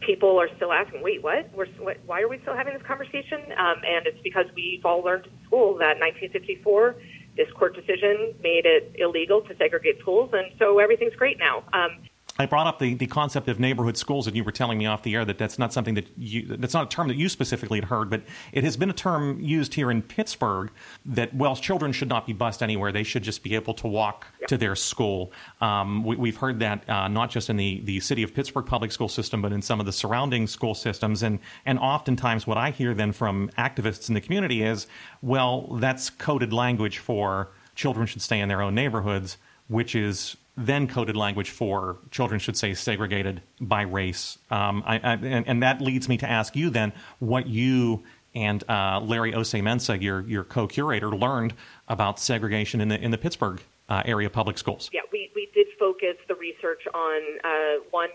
people 0.00 0.40
are 0.40 0.48
still 0.56 0.72
asking, 0.72 1.02
wait, 1.02 1.22
what? 1.22 1.50
We're, 1.54 1.66
what 1.78 1.98
why 2.06 2.20
are 2.22 2.28
we 2.28 2.38
still 2.42 2.56
having 2.56 2.74
this 2.74 2.82
conversation? 2.86 3.40
Um, 3.56 3.76
and 3.86 4.06
it's 4.06 4.20
because 4.22 4.46
we've 4.54 4.84
all 4.84 5.02
learned 5.02 5.26
in 5.26 5.32
school 5.46 5.74
that 5.78 6.00
1954, 6.00 6.96
this 7.36 7.48
court 7.56 7.74
decision 7.74 8.34
made 8.42 8.66
it 8.66 8.96
illegal 8.98 9.40
to 9.42 9.56
segregate 9.56 10.00
schools, 10.00 10.30
and 10.32 10.52
so 10.58 10.78
everything's 10.78 11.14
great 11.14 11.38
now. 11.38 11.64
Um, 11.72 12.02
I 12.40 12.46
brought 12.46 12.66
up 12.66 12.78
the, 12.78 12.94
the 12.94 13.06
concept 13.06 13.48
of 13.48 13.60
neighborhood 13.60 13.98
schools, 13.98 14.26
and 14.26 14.34
you 14.34 14.42
were 14.42 14.50
telling 14.50 14.78
me 14.78 14.86
off 14.86 15.02
the 15.02 15.14
air 15.14 15.26
that 15.26 15.36
that's 15.36 15.58
not 15.58 15.74
something 15.74 15.92
that 15.92 16.06
you 16.16 16.46
that's 16.56 16.72
not 16.72 16.86
a 16.86 16.88
term 16.88 17.08
that 17.08 17.18
you 17.18 17.28
specifically 17.28 17.78
had 17.78 17.90
heard, 17.90 18.08
but 18.08 18.22
it 18.52 18.64
has 18.64 18.78
been 18.78 18.88
a 18.88 18.94
term 18.94 19.38
used 19.40 19.74
here 19.74 19.90
in 19.90 20.00
Pittsburgh 20.00 20.70
that 21.04 21.34
well, 21.34 21.54
children 21.54 21.92
should 21.92 22.08
not 22.08 22.26
be 22.26 22.32
bused 22.32 22.62
anywhere; 22.62 22.92
they 22.92 23.02
should 23.02 23.22
just 23.22 23.42
be 23.42 23.54
able 23.54 23.74
to 23.74 23.86
walk 23.86 24.26
to 24.48 24.56
their 24.56 24.74
school. 24.74 25.32
Um, 25.60 26.02
we, 26.02 26.30
have 26.30 26.38
heard 26.38 26.60
that 26.60 26.88
uh, 26.88 27.08
not 27.08 27.28
just 27.28 27.50
in 27.50 27.58
the 27.58 27.82
the 27.84 28.00
city 28.00 28.22
of 28.22 28.32
Pittsburgh 28.32 28.64
public 28.64 28.90
school 28.90 29.10
system, 29.10 29.42
but 29.42 29.52
in 29.52 29.60
some 29.60 29.78
of 29.78 29.84
the 29.84 29.92
surrounding 29.92 30.46
school 30.46 30.74
systems, 30.74 31.22
and 31.22 31.40
and 31.66 31.78
oftentimes 31.78 32.46
what 32.46 32.56
I 32.56 32.70
hear 32.70 32.94
then 32.94 33.12
from 33.12 33.50
activists 33.58 34.08
in 34.08 34.14
the 34.14 34.20
community 34.22 34.62
is, 34.62 34.86
well, 35.20 35.76
that's 35.76 36.08
coded 36.08 36.54
language 36.54 36.96
for 36.96 37.50
children 37.74 38.06
should 38.06 38.22
stay 38.22 38.40
in 38.40 38.48
their 38.48 38.62
own 38.62 38.74
neighborhoods, 38.74 39.36
which 39.68 39.94
is 39.94 40.38
then 40.66 40.86
coded 40.86 41.16
language 41.16 41.50
for 41.50 41.98
children 42.10 42.38
should 42.38 42.56
say 42.56 42.74
segregated 42.74 43.42
by 43.60 43.82
race. 43.82 44.38
Um, 44.50 44.82
I, 44.86 44.96
I, 44.96 45.12
and, 45.14 45.46
and, 45.46 45.62
that 45.62 45.80
leads 45.80 46.08
me 46.08 46.16
to 46.18 46.30
ask 46.30 46.54
you 46.56 46.70
then 46.70 46.92
what 47.18 47.46
you 47.46 48.02
and 48.34 48.62
uh, 48.68 49.00
Larry 49.02 49.32
Ossei-Mensah, 49.32 50.00
your, 50.00 50.20
your 50.22 50.44
co-curator, 50.44 51.08
learned 51.08 51.54
about 51.88 52.20
segregation 52.20 52.80
in 52.80 52.88
the, 52.88 53.00
in 53.00 53.10
the 53.10 53.18
Pittsburgh 53.18 53.60
uh, 53.88 54.02
area 54.04 54.30
public 54.30 54.56
schools. 54.56 54.88
Yeah, 54.92 55.00
we, 55.12 55.30
we 55.34 55.50
did 55.52 55.66
focus 55.78 56.16
the 56.28 56.36
research 56.36 56.82
on 56.94 57.20
uh, 57.44 57.82
one 57.90 58.10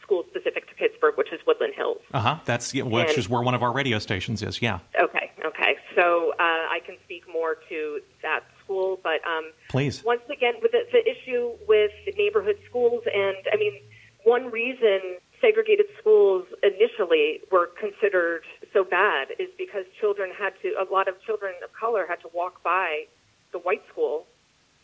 school 0.00 0.24
specific 0.30 0.68
to 0.68 0.74
Pittsburgh, 0.74 1.16
which 1.16 1.32
is 1.32 1.40
Woodland 1.46 1.74
Hills. 1.74 1.98
Uh 2.12 2.20
huh. 2.20 2.38
That's 2.44 2.72
which 2.72 2.84
and, 2.84 3.18
is 3.18 3.28
where 3.28 3.42
one 3.42 3.54
of 3.54 3.62
our 3.62 3.72
radio 3.72 3.98
stations 3.98 4.42
is. 4.42 4.60
Yeah. 4.60 4.80
Okay. 5.00 5.32
Okay. 5.44 5.76
So 5.94 6.32
uh, 6.38 6.42
I 6.42 6.80
can 6.84 6.96
speak 7.04 7.24
more 7.32 7.56
to 7.68 8.00
that 8.22 8.44
school. 8.72 8.98
But 9.02 9.20
um, 9.28 9.52
please, 9.68 10.02
once 10.04 10.22
again, 10.32 10.54
with 10.62 10.72
the, 10.72 10.82
the 10.92 11.02
issue 11.04 11.52
with 11.68 11.92
neighborhood 12.16 12.56
schools, 12.68 13.02
and 13.12 13.36
I 13.52 13.56
mean, 13.56 13.80
one 14.24 14.50
reason 14.50 15.18
segregated 15.40 15.86
schools 16.00 16.46
initially 16.62 17.40
were 17.50 17.70
considered 17.78 18.42
so 18.72 18.84
bad 18.84 19.28
is 19.38 19.48
because 19.58 19.84
children 20.00 20.30
had 20.38 20.52
to, 20.62 20.68
a 20.80 20.86
lot 20.90 21.08
of 21.08 21.20
children 21.22 21.52
of 21.64 21.72
color 21.72 22.06
had 22.08 22.20
to 22.22 22.30
walk 22.32 22.62
by 22.62 23.04
the 23.50 23.58
white 23.58 23.82
school 23.90 24.24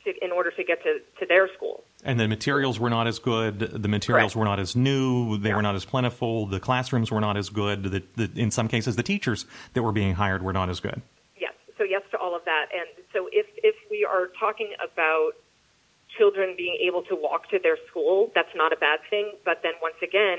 to, 0.05 0.12
in 0.22 0.33
order 0.33 0.51
to 0.51 0.64
get 0.64 0.83
to, 0.83 0.98
to 1.20 1.27
their 1.27 1.48
school. 1.55 1.85
And 2.05 2.18
the 2.18 2.29
materials 2.29 2.79
were 2.81 2.90
not 2.90 3.07
as 3.07 3.18
good. 3.18 3.61
The 3.61 3.88
materials 3.88 4.33
Correct. 4.33 4.37
were 4.37 4.44
not 4.44 4.59
as 4.59 4.74
new. 4.74 5.38
They 5.38 5.51
yeah. 5.51 5.57
were 5.57 5.62
not 5.62 5.77
as 5.77 5.85
plentiful. 5.85 6.46
The 6.46 6.61
classrooms 6.61 7.11
were 7.11 7.20
not 7.20 7.37
as 7.37 7.51
good. 7.51 7.85
The, 7.85 8.03
the, 8.16 8.40
in 8.40 8.51
some 8.51 8.68
cases, 8.68 8.96
the 8.96 9.03
teachers 9.03 9.46
that 9.74 9.83
were 9.83 9.92
being 9.92 10.14
hired 10.14 10.42
were 10.42 10.53
not 10.53 10.68
as 10.68 10.81
good. 10.81 11.01
Yes. 11.40 11.55
So 11.77 11.85
yes 11.85 12.03
to 12.11 12.18
all 12.18 12.35
of 12.35 12.44
that. 12.44 12.66
And 12.72 13.05
so 13.12 13.29
if, 13.33 13.46
if 13.62 13.77
we 13.90 14.05
are 14.05 14.28
talking 14.38 14.72
about 14.83 15.33
children 16.16 16.55
being 16.57 16.79
able 16.81 17.03
to 17.03 17.14
walk 17.14 17.51
to 17.51 17.59
their 17.59 17.77
school, 17.88 18.31
that's 18.35 18.55
not 18.55 18.72
a 18.72 18.77
bad 18.77 19.01
thing. 19.11 19.33
But 19.44 19.62
then 19.62 19.72
once 19.83 19.96
again, 20.03 20.38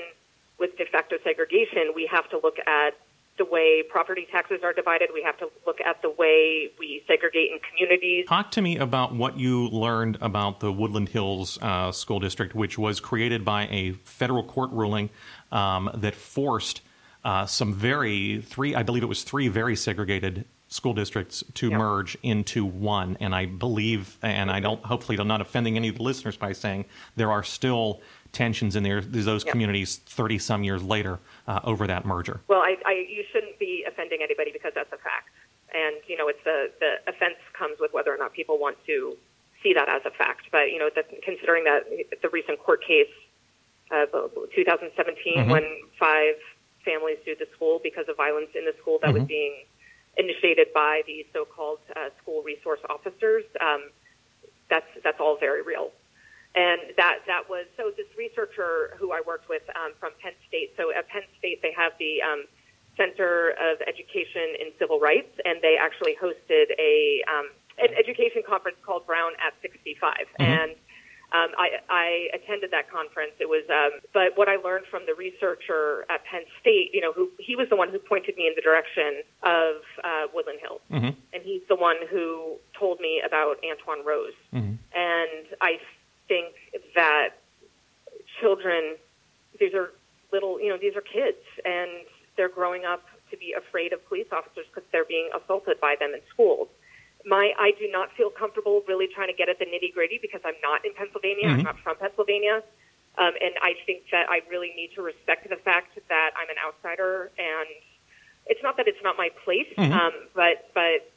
with 0.58 0.76
de 0.76 0.84
facto 0.86 1.16
segregation, 1.24 1.92
we 1.94 2.06
have 2.10 2.28
to 2.30 2.40
look 2.42 2.58
at 2.66 2.94
the 3.38 3.44
way 3.46 3.82
property 3.82 4.26
taxes 4.30 4.60
are 4.62 4.74
divided. 4.74 5.08
We 5.14 5.22
have 5.22 5.38
to 5.38 5.48
look 5.66 5.80
at 5.80 6.02
the 6.02 6.10
way 6.10 6.70
we 6.78 7.02
segregate 7.06 7.50
in 7.50 7.58
communities. 7.70 8.26
Talk 8.28 8.50
to 8.52 8.62
me 8.62 8.76
about 8.76 9.14
what 9.14 9.38
you 9.38 9.68
learned 9.68 10.18
about 10.20 10.60
the 10.60 10.70
Woodland 10.70 11.08
Hills 11.08 11.58
uh, 11.62 11.90
School 11.90 12.20
District, 12.20 12.54
which 12.54 12.76
was 12.76 13.00
created 13.00 13.44
by 13.44 13.66
a 13.68 13.92
federal 14.04 14.44
court 14.44 14.70
ruling 14.72 15.08
um, 15.50 15.90
that 15.94 16.14
forced 16.14 16.82
uh, 17.24 17.46
some 17.46 17.72
very 17.72 18.42
three, 18.42 18.74
I 18.74 18.82
believe 18.82 19.02
it 19.02 19.08
was 19.08 19.22
three 19.22 19.48
very 19.48 19.76
segregated 19.76 20.44
school 20.70 20.94
districts 20.94 21.42
to 21.54 21.70
merge 21.70 22.16
into 22.22 22.64
one. 22.64 23.16
And 23.20 23.34
I 23.34 23.46
believe, 23.46 24.16
and 24.22 24.50
I 24.50 24.60
don't, 24.60 24.82
hopefully, 24.84 25.18
I'm 25.18 25.28
not 25.28 25.40
offending 25.40 25.76
any 25.76 25.88
of 25.88 25.96
the 25.96 26.02
listeners 26.02 26.36
by 26.36 26.52
saying 26.52 26.86
there 27.16 27.30
are 27.30 27.42
still 27.42 28.00
tensions 28.32 28.76
in 28.76 28.84
there, 28.84 29.00
those 29.00 29.42
communities 29.42 29.96
30 30.06 30.38
some 30.38 30.62
years 30.62 30.82
later 30.82 31.18
uh, 31.48 31.60
over 31.64 31.88
that 31.88 32.06
merger. 32.06 32.40
Well, 32.46 32.60
I, 32.60 32.76
I, 32.86 32.92
you 33.08 33.24
shouldn't 33.32 33.58
be 33.58 33.84
offending 33.86 34.20
anybody 34.22 34.52
because 34.52 34.72
that's 34.74 34.92
a 34.92 34.98
fact. 34.98 35.30
And, 35.74 35.96
you 36.06 36.16
know, 36.16 36.28
it's 36.28 36.42
the, 36.44 36.70
the 36.78 37.10
offense 37.10 37.36
comes 37.52 37.78
with 37.80 37.92
whether 37.92 38.14
or 38.14 38.16
not 38.16 38.32
people 38.32 38.58
want 38.58 38.76
to 38.86 39.16
see 39.62 39.74
that 39.74 39.88
as 39.88 40.02
a 40.04 40.10
fact. 40.10 40.46
But, 40.52 40.70
you 40.70 40.78
know, 40.78 40.88
the, 40.94 41.02
considering 41.22 41.64
that 41.64 41.82
the 42.22 42.28
recent 42.28 42.60
court 42.60 42.84
case, 42.84 43.10
of 43.90 44.08
2017, 44.54 45.34
mm-hmm. 45.34 45.50
when 45.50 45.64
five 45.98 46.34
families 46.84 47.18
sued 47.24 47.38
the 47.40 47.48
school 47.54 47.80
because 47.82 48.06
of 48.08 48.16
violence 48.16 48.50
in 48.54 48.64
the 48.64 48.74
school 48.80 48.98
that 49.02 49.08
mm-hmm. 49.08 49.18
was 49.18 49.26
being 49.26 49.64
initiated 50.20 50.68
by 50.74 51.02
the 51.06 51.26
so-called 51.32 51.80
uh, 51.96 52.10
school 52.20 52.42
resource 52.42 52.80
officers. 52.88 53.44
Um, 53.60 53.90
that's 54.68 54.86
that's 55.02 55.18
all 55.18 55.36
very 55.40 55.62
real, 55.62 55.90
and 56.54 56.80
that 56.96 57.26
that 57.26 57.48
was 57.48 57.66
so. 57.76 57.90
This 57.96 58.06
researcher 58.16 58.94
who 58.98 59.10
I 59.10 59.20
worked 59.26 59.48
with 59.48 59.62
um, 59.74 59.92
from 59.98 60.12
Penn 60.22 60.32
State. 60.46 60.74
So 60.76 60.92
at 60.94 61.08
Penn 61.08 61.22
State, 61.38 61.60
they 61.62 61.72
have 61.76 61.92
the 61.98 62.22
um, 62.22 62.44
Center 62.96 63.50
of 63.58 63.80
Education 63.82 64.54
in 64.60 64.70
Civil 64.78 65.00
Rights, 65.00 65.32
and 65.44 65.58
they 65.62 65.76
actually 65.80 66.14
hosted 66.14 66.70
a 66.78 67.24
um, 67.26 67.50
an 67.78 67.90
education 67.98 68.42
conference 68.46 68.76
called 68.84 69.06
Brown 69.06 69.32
at 69.44 69.54
65, 69.62 70.12
mm-hmm. 70.12 70.42
and 70.42 70.76
um, 71.32 71.50
I, 71.56 71.78
I 71.88 72.28
attended 72.34 72.72
that 72.72 72.90
conference. 72.90 73.32
It 73.38 73.48
was, 73.48 73.62
um, 73.70 74.00
but 74.12 74.36
what 74.36 74.48
I 74.48 74.56
learned 74.56 74.86
from 74.90 75.02
the 75.06 75.14
researcher 75.14 76.04
at 76.10 76.24
Penn 76.24 76.42
State, 76.60 76.90
you 76.92 77.00
know, 77.00 77.12
who 77.12 77.30
he 77.38 77.54
was 77.54 77.68
the 77.68 77.76
one 77.76 77.90
who 77.90 77.98
pointed 77.98 78.36
me 78.36 78.48
in 78.48 78.54
the 78.56 78.62
direction 78.62 79.22
of 79.42 79.76
uh, 80.02 80.26
Woodland 80.34 80.58
Hills, 80.60 80.80
mm-hmm. 80.90 81.14
and 81.32 81.42
he's 81.42 81.62
the 81.68 81.76
one 81.76 81.96
who 82.10 82.56
told 82.78 82.98
me 83.00 83.22
about 83.24 83.62
Antwon 83.62 84.04
Rose. 84.04 84.34
Mm-hmm. 84.52 84.74
And 84.94 85.46
I 85.60 85.78
think 86.26 86.54
that 86.96 87.38
children, 88.40 88.96
these 89.58 89.74
are 89.74 89.92
little, 90.32 90.60
you 90.60 90.68
know, 90.68 90.78
these 90.78 90.96
are 90.96 91.00
kids, 91.00 91.42
and 91.64 91.90
they're 92.36 92.48
growing 92.48 92.84
up 92.84 93.04
to 93.30 93.36
be 93.36 93.54
afraid 93.56 93.92
of 93.92 94.04
police 94.08 94.26
officers 94.32 94.66
because 94.66 94.88
they're 94.90 95.04
being 95.04 95.30
assaulted 95.32 95.80
by 95.80 95.94
them 96.00 96.10
in 96.12 96.20
schools 96.32 96.68
my 97.26 97.52
I 97.58 97.72
do 97.78 97.88
not 97.90 98.12
feel 98.16 98.30
comfortable 98.30 98.82
really 98.88 99.08
trying 99.08 99.28
to 99.28 99.34
get 99.34 99.48
at 99.48 99.58
the 99.58 99.66
nitty 99.66 99.92
gritty 99.92 100.18
because 100.20 100.40
I'm 100.44 100.58
not 100.62 100.84
in 100.84 100.94
Pennsylvania. 100.94 101.48
Mm-hmm. 101.48 101.58
I'm 101.60 101.68
not 101.74 101.78
from 101.80 101.96
Pennsylvania. 101.96 102.62
Um, 103.18 103.34
and 103.42 103.54
I 103.60 103.74
think 103.86 104.04
that 104.12 104.30
I 104.30 104.40
really 104.48 104.72
need 104.76 104.94
to 104.94 105.02
respect 105.02 105.48
the 105.48 105.56
fact 105.56 105.98
that 106.08 106.30
I'm 106.38 106.48
an 106.48 106.56
outsider, 106.62 107.30
and 107.36 107.68
it's 108.46 108.62
not 108.62 108.76
that 108.76 108.86
it's 108.86 109.02
not 109.02 109.18
my 109.18 109.30
place, 109.44 109.66
mm-hmm. 109.76 109.92
um, 109.92 110.12
but 110.34 110.70
but 110.74 111.10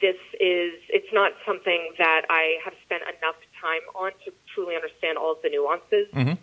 this 0.00 0.20
is 0.38 0.76
it's 0.92 1.08
not 1.12 1.32
something 1.46 1.94
that 1.98 2.26
I 2.28 2.60
have 2.64 2.74
spent 2.84 3.02
enough 3.02 3.40
time 3.60 3.80
on 3.94 4.12
to 4.26 4.32
truly 4.54 4.76
understand 4.76 5.16
all 5.16 5.32
of 5.32 5.40
the 5.42 5.48
nuances. 5.48 6.12
Mm-hmm. 6.12 6.36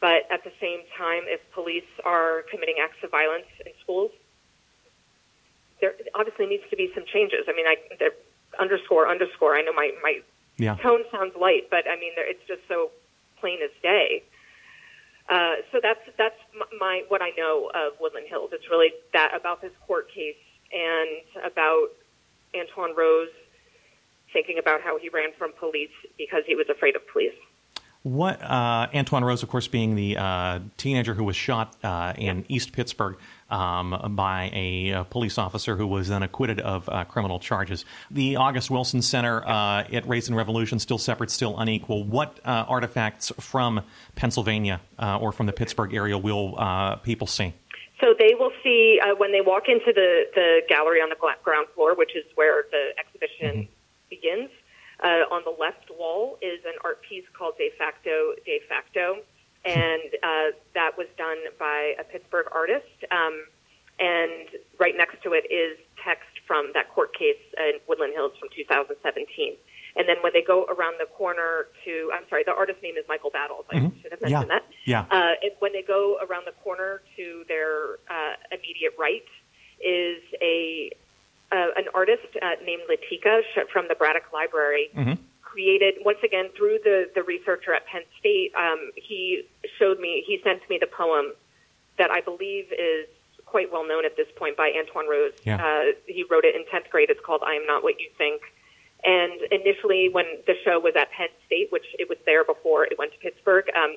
But 0.00 0.28
at 0.30 0.44
the 0.44 0.52
same 0.60 0.84
time, 0.98 1.24
if 1.24 1.40
police 1.52 1.88
are 2.04 2.44
committing 2.50 2.76
acts 2.82 3.00
of 3.02 3.10
violence 3.10 3.48
in 3.64 3.72
schools, 3.82 4.12
there 5.84 5.94
obviously 6.14 6.46
needs 6.46 6.62
to 6.70 6.76
be 6.76 6.90
some 6.94 7.04
changes. 7.04 7.44
I 7.46 7.52
mean, 7.52 7.66
I 7.66 7.76
underscore 8.58 9.06
underscore. 9.06 9.54
I 9.54 9.60
know 9.60 9.74
my 9.74 9.92
my 10.02 10.20
yeah. 10.56 10.76
tone 10.76 11.04
sounds 11.12 11.34
light, 11.38 11.68
but 11.70 11.84
I 11.86 11.96
mean, 12.00 12.12
it's 12.16 12.40
just 12.48 12.62
so 12.68 12.90
plain 13.38 13.58
as 13.62 13.70
day. 13.82 14.22
Uh, 15.28 15.56
so 15.70 15.80
that's 15.82 16.00
that's 16.16 16.38
my 16.80 17.02
what 17.08 17.20
I 17.20 17.30
know 17.36 17.70
of 17.74 18.00
Woodland 18.00 18.28
Hills. 18.28 18.50
It's 18.52 18.70
really 18.70 18.92
that 19.12 19.32
about 19.36 19.60
this 19.60 19.72
court 19.86 20.08
case 20.08 20.40
and 20.72 21.44
about 21.44 21.88
Antwon 22.54 22.96
Rose 22.96 23.28
thinking 24.32 24.58
about 24.58 24.80
how 24.80 24.98
he 24.98 25.10
ran 25.10 25.32
from 25.38 25.52
police 25.52 25.94
because 26.16 26.44
he 26.46 26.54
was 26.54 26.66
afraid 26.70 26.96
of 26.96 27.06
police. 27.08 27.34
What 28.02 28.42
uh, 28.42 28.88
Antwon 28.92 29.22
Rose, 29.22 29.42
of 29.42 29.48
course, 29.50 29.68
being 29.68 29.96
the 29.96 30.16
uh, 30.16 30.60
teenager 30.76 31.14
who 31.14 31.24
was 31.24 31.36
shot 31.36 31.76
uh, 31.82 32.14
in 32.16 32.44
East 32.48 32.72
Pittsburgh 32.72 33.16
um, 33.50 34.14
by 34.16 34.50
a, 34.52 34.90
a, 34.90 35.04
police 35.04 35.38
officer 35.38 35.76
who 35.76 35.86
was 35.86 36.08
then 36.08 36.22
acquitted 36.22 36.60
of 36.60 36.88
uh, 36.88 37.04
criminal 37.04 37.38
charges. 37.38 37.84
The 38.10 38.36
August 38.36 38.70
Wilson 38.70 39.02
Center 39.02 39.46
uh, 39.46 39.84
at 39.92 40.06
Race 40.08 40.28
and 40.28 40.36
Revolution, 40.36 40.78
still 40.78 40.98
separate, 40.98 41.30
still 41.30 41.58
unequal. 41.58 42.04
What 42.04 42.40
uh, 42.44 42.64
artifacts 42.68 43.32
from 43.40 43.82
Pennsylvania 44.14 44.80
or 44.98 45.32
from 45.32 45.46
the 45.46 45.52
Pittsburgh 45.52 45.94
area 45.94 46.16
will 46.16 46.98
people 47.02 47.26
see? 47.26 47.52
So 48.00 48.14
they 48.18 48.34
will 48.34 48.52
see 48.62 49.00
when 49.18 49.32
they 49.32 49.40
walk 49.40 49.64
into 49.68 49.92
the, 49.94 50.24
the 50.34 50.60
gallery 50.68 51.00
on 51.00 51.08
the 51.08 51.16
ground 51.42 51.68
floor, 51.74 51.94
which 51.94 52.16
is 52.16 52.24
where 52.34 52.64
the 52.70 52.90
exhibition 52.98 53.62
mm-hmm. 53.62 54.10
begins 54.10 54.50
uh, 55.02 55.28
on 55.30 55.42
the 55.44 55.54
left 55.58 55.90
wall 55.98 56.38
is 56.40 56.60
an 56.64 56.74
art 56.84 57.02
piece 57.02 57.24
called 57.36 57.54
De 57.58 57.70
Facto 57.78 58.34
De 58.46 58.60
Facto, 58.68 59.18
and 59.64 60.02
uh, 60.22 60.56
that 60.74 60.96
was 60.96 61.06
done 61.16 61.38
by 61.58 61.94
a 61.98 62.04
Pittsburgh 62.04 62.46
artist. 62.52 63.04
Um, 63.10 63.44
and 63.98 64.48
right 64.78 64.94
next 64.96 65.22
to 65.22 65.32
it 65.32 65.46
is 65.50 65.78
text 66.04 66.28
from 66.46 66.70
that 66.74 66.90
court 66.90 67.16
case 67.16 67.40
in 67.56 67.78
Woodland 67.88 68.12
Hills 68.12 68.32
from 68.38 68.48
2017. 68.54 69.56
And 69.96 70.08
then 70.08 70.16
when 70.22 70.32
they 70.32 70.42
go 70.42 70.64
around 70.64 70.94
the 70.98 71.06
corner 71.06 71.66
to, 71.84 72.10
I'm 72.12 72.24
sorry, 72.28 72.42
the 72.44 72.52
artist's 72.52 72.82
name 72.82 72.96
is 72.96 73.04
Michael 73.08 73.30
Battles. 73.30 73.64
I 73.70 73.76
mm-hmm. 73.76 74.00
should 74.02 74.10
have 74.10 74.20
mentioned 74.20 74.50
yeah. 74.50 74.58
that. 74.58 74.64
Yeah. 74.84 75.04
Uh, 75.10 75.48
when 75.60 75.72
they 75.72 75.82
go 75.82 76.18
around 76.18 76.46
the 76.46 76.56
corner 76.64 77.02
to 77.16 77.44
their 77.46 78.02
uh, 78.10 78.34
immediate 78.50 78.94
right 78.98 79.24
is 79.80 80.22
a 80.42 80.90
uh, 81.52 81.70
an 81.76 81.84
artist 81.94 82.26
uh, 82.42 82.58
named 82.64 82.82
Latika 82.90 83.40
from 83.72 83.86
the 83.88 83.94
Braddock 83.94 84.32
Library 84.32 84.88
mm-hmm. 84.96 85.14
Created 85.54 85.94
once 86.04 86.18
again 86.24 86.48
through 86.56 86.78
the 86.82 87.10
the 87.14 87.22
researcher 87.22 87.72
at 87.72 87.86
Penn 87.86 88.02
State. 88.18 88.52
Um, 88.56 88.90
he 88.96 89.46
showed 89.78 90.00
me, 90.00 90.24
he 90.26 90.40
sent 90.42 90.68
me 90.68 90.78
the 90.80 90.88
poem 90.88 91.32
that 91.96 92.10
I 92.10 92.20
believe 92.20 92.66
is 92.72 93.06
quite 93.46 93.70
well 93.70 93.86
known 93.86 94.04
at 94.04 94.16
this 94.16 94.26
point 94.36 94.56
by 94.56 94.72
Antwon 94.74 95.08
Rose. 95.08 95.32
Yeah. 95.44 95.64
Uh, 95.64 95.92
he 96.06 96.24
wrote 96.28 96.44
it 96.44 96.56
in 96.56 96.66
tenth 96.66 96.90
grade. 96.90 97.08
It's 97.08 97.24
called 97.24 97.42
"I 97.46 97.54
Am 97.54 97.66
Not 97.66 97.84
What 97.84 98.00
You 98.00 98.08
Think." 98.18 98.42
And 99.04 99.40
initially, 99.52 100.08
when 100.08 100.26
the 100.46 100.54
show 100.64 100.80
was 100.80 100.94
at 100.96 101.10
Penn 101.12 101.28
State, 101.46 101.70
which 101.70 101.86
it 101.98 102.08
was 102.08 102.18
there 102.26 102.42
before 102.42 102.84
it 102.84 102.98
went 102.98 103.12
to 103.12 103.18
Pittsburgh, 103.18 103.66
um, 103.76 103.94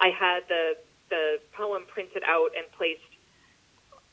I 0.00 0.10
had 0.10 0.40
the 0.48 0.76
the 1.08 1.40
poem 1.52 1.86
printed 1.92 2.22
out 2.24 2.50
and 2.56 2.70
placed 2.78 3.00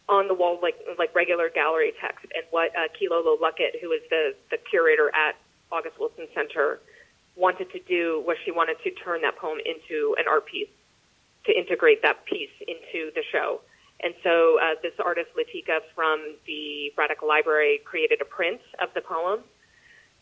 on 0.09 0.27
the 0.27 0.33
wall 0.33 0.57
like 0.63 0.79
like 0.97 1.13
regular 1.13 1.49
gallery 1.49 1.93
text. 2.01 2.25
And 2.33 2.43
what 2.49 2.75
uh, 2.75 2.87
Kilolo 2.97 3.37
Luckett, 3.37 3.79
who 3.81 3.91
is 3.91 4.01
the 4.09 4.33
the 4.49 4.57
curator 4.57 5.11
at 5.13 5.35
August 5.71 5.99
Wilson 5.99 6.27
Center, 6.33 6.79
wanted 7.35 7.71
to 7.71 7.79
do 7.79 8.23
was 8.25 8.37
she 8.43 8.51
wanted 8.51 8.77
to 8.83 8.91
turn 8.91 9.21
that 9.21 9.37
poem 9.37 9.59
into 9.65 10.15
an 10.17 10.25
art 10.29 10.45
piece 10.45 10.69
to 11.45 11.57
integrate 11.57 12.01
that 12.01 12.25
piece 12.25 12.53
into 12.67 13.11
the 13.13 13.23
show. 13.31 13.61
And 14.03 14.13
so 14.23 14.59
uh, 14.61 14.75
this 14.81 14.93
artist 15.03 15.29
Latika 15.37 15.79
from 15.95 16.35
the 16.45 16.91
Braddock 16.95 17.23
Library 17.23 17.81
created 17.83 18.21
a 18.21 18.25
print 18.25 18.61
of 18.81 18.89
the 18.93 19.01
poem, 19.01 19.39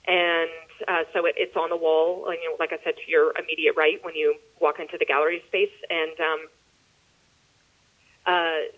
and 0.08 0.50
uh, 0.88 1.04
so 1.12 1.26
it, 1.26 1.36
it's 1.38 1.56
on 1.58 1.70
the 1.70 1.76
wall. 1.76 2.26
You 2.32 2.52
know, 2.52 2.56
like 2.58 2.72
I 2.72 2.78
said, 2.86 2.94
to 2.96 3.12
your 3.12 3.34
immediate 3.38 3.76
right 3.76 4.00
when 4.04 4.16
you 4.16 4.36
walk 4.62 4.80
into 4.80 4.98
the 4.98 5.06
gallery 5.06 5.44
space, 5.48 5.76
and 5.90 6.20
um, 6.20 6.48
uh, 8.26 8.72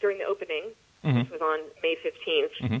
during 0.00 0.18
the 0.18 0.24
opening, 0.24 0.70
mm-hmm. 1.04 1.18
which 1.18 1.30
was 1.30 1.40
on 1.42 1.60
May 1.82 1.96
15th, 1.96 2.62
mm-hmm. 2.62 2.76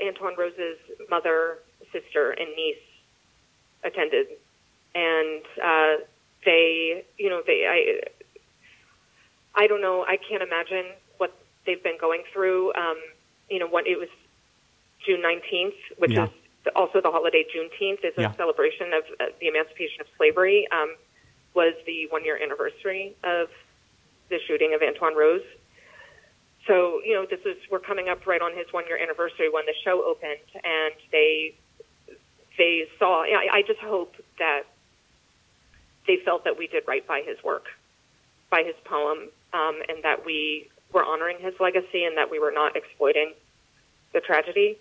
Antwon 0.00 0.36
Rose's 0.36 0.78
mother, 1.10 1.58
sister, 1.92 2.30
and 2.30 2.48
niece 2.56 2.76
attended, 3.84 4.26
and 4.94 5.42
uh, 5.62 6.04
they, 6.44 7.04
you 7.18 7.28
know, 7.28 7.42
they, 7.46 7.66
I, 7.66 9.60
I 9.62 9.66
don't 9.66 9.80
know, 9.80 10.04
I 10.04 10.16
can't 10.16 10.42
imagine 10.42 10.92
what 11.18 11.32
they've 11.64 11.82
been 11.82 11.98
going 12.00 12.22
through. 12.32 12.72
Um, 12.74 12.96
you 13.48 13.58
know, 13.58 13.68
what 13.68 13.86
it 13.86 13.98
was 13.98 14.08
June 15.04 15.22
19th, 15.22 15.98
which 15.98 16.12
yeah. 16.12 16.24
is 16.24 16.30
also 16.74 17.00
the 17.00 17.10
holiday 17.10 17.44
Juneteenth, 17.44 18.04
is 18.04 18.14
a 18.18 18.22
yeah. 18.22 18.36
celebration 18.36 18.92
of 18.92 19.04
uh, 19.20 19.24
the 19.40 19.48
emancipation 19.48 20.00
of 20.00 20.06
slavery. 20.16 20.66
Um, 20.72 20.96
was 21.56 21.72
the 21.86 22.06
one 22.10 22.24
year 22.24 22.38
anniversary 22.40 23.16
of 23.24 23.48
the 24.28 24.38
shooting 24.46 24.74
of 24.74 24.82
Antwon 24.82 25.16
Rose. 25.16 25.42
So, 26.66 27.00
you 27.04 27.14
know, 27.14 27.26
this 27.28 27.40
is 27.46 27.56
we're 27.70 27.78
coming 27.78 28.08
up 28.08 28.26
right 28.26 28.40
on 28.42 28.56
his 28.56 28.66
one 28.72 28.86
year 28.86 28.98
anniversary 28.98 29.48
when 29.50 29.66
the 29.66 29.74
show 29.84 30.02
opened, 30.04 30.40
and 30.64 30.94
they 31.12 31.54
they 32.58 32.88
saw. 32.98 33.22
I, 33.22 33.58
I 33.58 33.62
just 33.62 33.80
hope 33.80 34.14
that 34.38 34.62
they 36.06 36.18
felt 36.24 36.44
that 36.44 36.58
we 36.58 36.66
did 36.66 36.84
right 36.86 37.06
by 37.06 37.22
his 37.24 37.42
work, 37.44 37.66
by 38.50 38.62
his 38.64 38.74
poem, 38.84 39.28
um, 39.52 39.80
and 39.88 40.02
that 40.02 40.24
we 40.24 40.68
were 40.92 41.04
honoring 41.04 41.38
his 41.40 41.54
legacy, 41.60 42.04
and 42.04 42.16
that 42.16 42.30
we 42.30 42.38
were 42.38 42.52
not 42.52 42.76
exploiting 42.76 43.32
the 44.12 44.20
tragedy. 44.20 44.78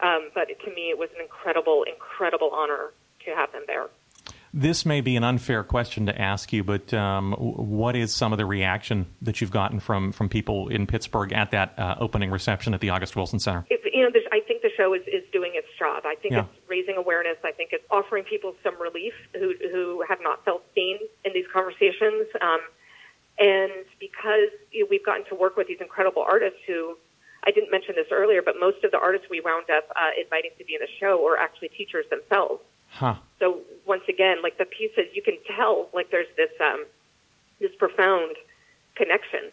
Um, 0.00 0.30
but 0.34 0.48
to 0.48 0.74
me, 0.74 0.90
it 0.90 0.98
was 0.98 1.10
an 1.14 1.20
incredible, 1.20 1.82
incredible 1.82 2.50
honor 2.50 2.92
to 3.24 3.34
have 3.34 3.52
them 3.52 3.64
there. 3.66 3.88
This 4.52 4.86
may 4.86 5.00
be 5.00 5.16
an 5.16 5.24
unfair 5.24 5.62
question 5.62 6.06
to 6.06 6.20
ask 6.20 6.52
you, 6.52 6.64
but 6.64 6.92
um, 6.94 7.32
what 7.32 7.96
is 7.96 8.14
some 8.14 8.32
of 8.32 8.38
the 8.38 8.46
reaction 8.46 9.06
that 9.22 9.40
you've 9.40 9.50
gotten 9.50 9.78
from, 9.78 10.12
from 10.12 10.28
people 10.28 10.68
in 10.68 10.86
Pittsburgh 10.86 11.32
at 11.32 11.50
that 11.50 11.78
uh, 11.78 11.96
opening 12.00 12.30
reception 12.30 12.72
at 12.72 12.80
the 12.80 12.90
August 12.90 13.14
Wilson 13.14 13.38
Center? 13.38 13.66
It's, 13.68 13.84
you 13.92 14.02
know, 14.02 14.10
I 14.32 14.40
think 14.40 14.62
the 14.62 14.70
show 14.76 14.94
is, 14.94 15.02
is 15.06 15.22
doing 15.32 15.52
its 15.54 15.68
job. 15.78 16.04
I 16.06 16.14
think 16.14 16.32
yeah. 16.32 16.40
it's 16.40 16.68
raising 16.68 16.96
awareness. 16.96 17.36
I 17.44 17.52
think 17.52 17.70
it's 17.72 17.84
offering 17.90 18.24
people 18.24 18.54
some 18.62 18.80
relief 18.80 19.12
who, 19.34 19.54
who 19.70 20.04
have 20.08 20.18
not 20.22 20.44
felt 20.44 20.62
seen 20.74 20.98
in 21.24 21.32
these 21.34 21.46
conversations. 21.52 22.26
Um, 22.40 22.60
and 23.38 23.84
because 24.00 24.50
you 24.72 24.84
know, 24.84 24.88
we've 24.90 25.04
gotten 25.04 25.24
to 25.26 25.34
work 25.34 25.56
with 25.56 25.68
these 25.68 25.80
incredible 25.80 26.22
artists 26.22 26.58
who, 26.66 26.96
I 27.44 27.50
didn't 27.50 27.70
mention 27.70 27.94
this 27.94 28.08
earlier, 28.10 28.42
but 28.42 28.54
most 28.58 28.82
of 28.82 28.90
the 28.90 28.98
artists 28.98 29.28
we 29.30 29.40
wound 29.40 29.66
up 29.70 29.84
uh, 29.94 30.10
inviting 30.20 30.50
to 30.58 30.64
be 30.64 30.74
in 30.74 30.80
the 30.80 30.88
show 30.98 31.24
are 31.28 31.36
actually 31.36 31.68
teachers 31.68 32.06
themselves. 32.10 32.62
Huh. 32.90 33.16
So 33.38 33.60
once 33.88 34.04
again, 34.08 34.42
like 34.42 34.58
the 34.58 34.66
pieces, 34.66 35.10
you 35.14 35.22
can 35.22 35.38
tell 35.56 35.88
like 35.94 36.10
there's 36.10 36.30
this 36.36 36.50
um, 36.60 36.84
this 37.60 37.70
profound 37.78 38.36
connection 38.94 39.50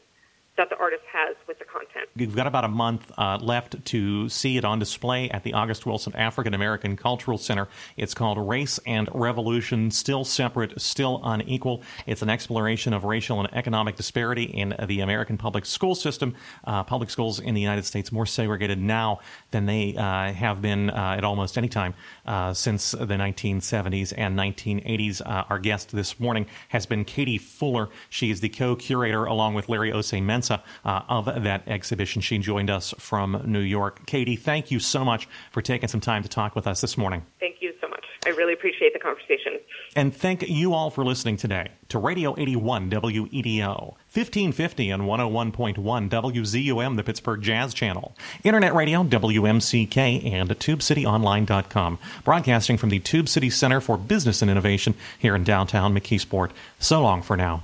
that 0.57 0.69
the 0.69 0.77
artist 0.77 1.03
has 1.11 1.35
with 1.47 1.59
the 1.59 1.65
content. 1.65 2.09
We've 2.15 2.35
got 2.35 2.47
about 2.47 2.63
a 2.63 2.69
month 2.69 3.11
uh, 3.17 3.37
left 3.41 3.83
to 3.85 4.29
see 4.29 4.57
it 4.57 4.65
on 4.65 4.79
display 4.79 5.29
at 5.29 5.43
the 5.43 5.53
August 5.53 5.85
Wilson 5.85 6.15
African 6.15 6.53
American 6.53 6.95
Cultural 6.95 7.37
Center. 7.37 7.67
It's 7.97 8.13
called 8.13 8.37
Race 8.37 8.79
and 8.85 9.09
Revolution 9.13 9.91
Still 9.91 10.23
Separate, 10.23 10.79
Still 10.79 11.21
Unequal. 11.23 11.83
It's 12.05 12.21
an 12.21 12.29
exploration 12.29 12.93
of 12.93 13.03
racial 13.03 13.39
and 13.39 13.53
economic 13.53 13.95
disparity 13.95 14.43
in 14.43 14.75
the 14.87 15.01
American 15.01 15.37
public 15.37 15.65
school 15.65 15.95
system. 15.95 16.35
Uh, 16.63 16.83
public 16.83 17.09
schools 17.09 17.39
in 17.39 17.53
the 17.53 17.61
United 17.61 17.85
States 17.85 18.11
more 18.11 18.25
segregated 18.25 18.79
now 18.79 19.19
than 19.51 19.65
they 19.65 19.95
uh, 19.95 20.31
have 20.31 20.61
been 20.61 20.89
uh, 20.89 21.15
at 21.17 21.23
almost 21.23 21.57
any 21.57 21.69
time 21.69 21.93
uh, 22.25 22.53
since 22.53 22.91
the 22.91 23.05
1970s 23.05 24.13
and 24.17 24.37
1980s. 24.37 25.21
Uh, 25.25 25.43
our 25.49 25.59
guest 25.59 25.91
this 25.91 26.19
morning 26.19 26.45
has 26.69 26.85
been 26.85 27.03
Katie 27.03 27.37
Fuller. 27.37 27.89
She 28.09 28.31
is 28.31 28.39
the 28.39 28.49
co 28.49 28.75
curator, 28.75 29.25
along 29.25 29.53
with 29.53 29.69
Larry 29.69 29.91
Ossei 29.91 30.23
Uh, 30.49 30.59
of 30.83 31.43
that 31.43 31.67
exhibition. 31.67 32.21
She 32.21 32.37
joined 32.37 32.69
us 32.69 32.93
from 32.97 33.41
New 33.45 33.59
York. 33.59 34.05
Katie, 34.05 34.35
thank 34.35 34.71
you 34.71 34.79
so 34.79 35.03
much 35.03 35.27
for 35.51 35.61
taking 35.61 35.87
some 35.87 36.01
time 36.01 36.23
to 36.23 36.29
talk 36.29 36.55
with 36.55 36.67
us 36.67 36.81
this 36.81 36.97
morning. 36.97 37.25
Thank 37.39 37.57
you 37.61 37.73
so 37.81 37.87
much. 37.87 38.03
I 38.25 38.29
really 38.29 38.53
appreciate 38.53 38.93
the 38.93 38.99
conversation. 38.99 39.59
And 39.95 40.15
thank 40.15 40.47
you 40.47 40.73
all 40.73 40.89
for 40.89 41.05
listening 41.05 41.37
today 41.37 41.69
to 41.89 41.99
Radio 41.99 42.37
81 42.37 42.89
WEDO, 42.89 43.95
1550 44.11 44.89
and 44.89 45.03
101.1 45.03 46.09
WZUM, 46.09 46.95
the 46.95 47.03
Pittsburgh 47.03 47.41
Jazz 47.41 47.73
Channel, 47.73 48.15
Internet 48.43 48.73
Radio, 48.73 49.03
WMCK, 49.03 50.25
and 50.31 50.49
TubeCityOnline.com, 50.49 51.99
broadcasting 52.23 52.77
from 52.77 52.89
the 52.89 52.99
Tube 52.99 53.29
City 53.29 53.49
Center 53.49 53.79
for 53.79 53.97
Business 53.97 54.41
and 54.41 54.49
Innovation 54.51 54.95
here 55.19 55.35
in 55.35 55.43
downtown 55.43 55.95
McKeesport. 55.95 56.51
So 56.79 57.01
long 57.01 57.21
for 57.21 57.37
now. 57.37 57.63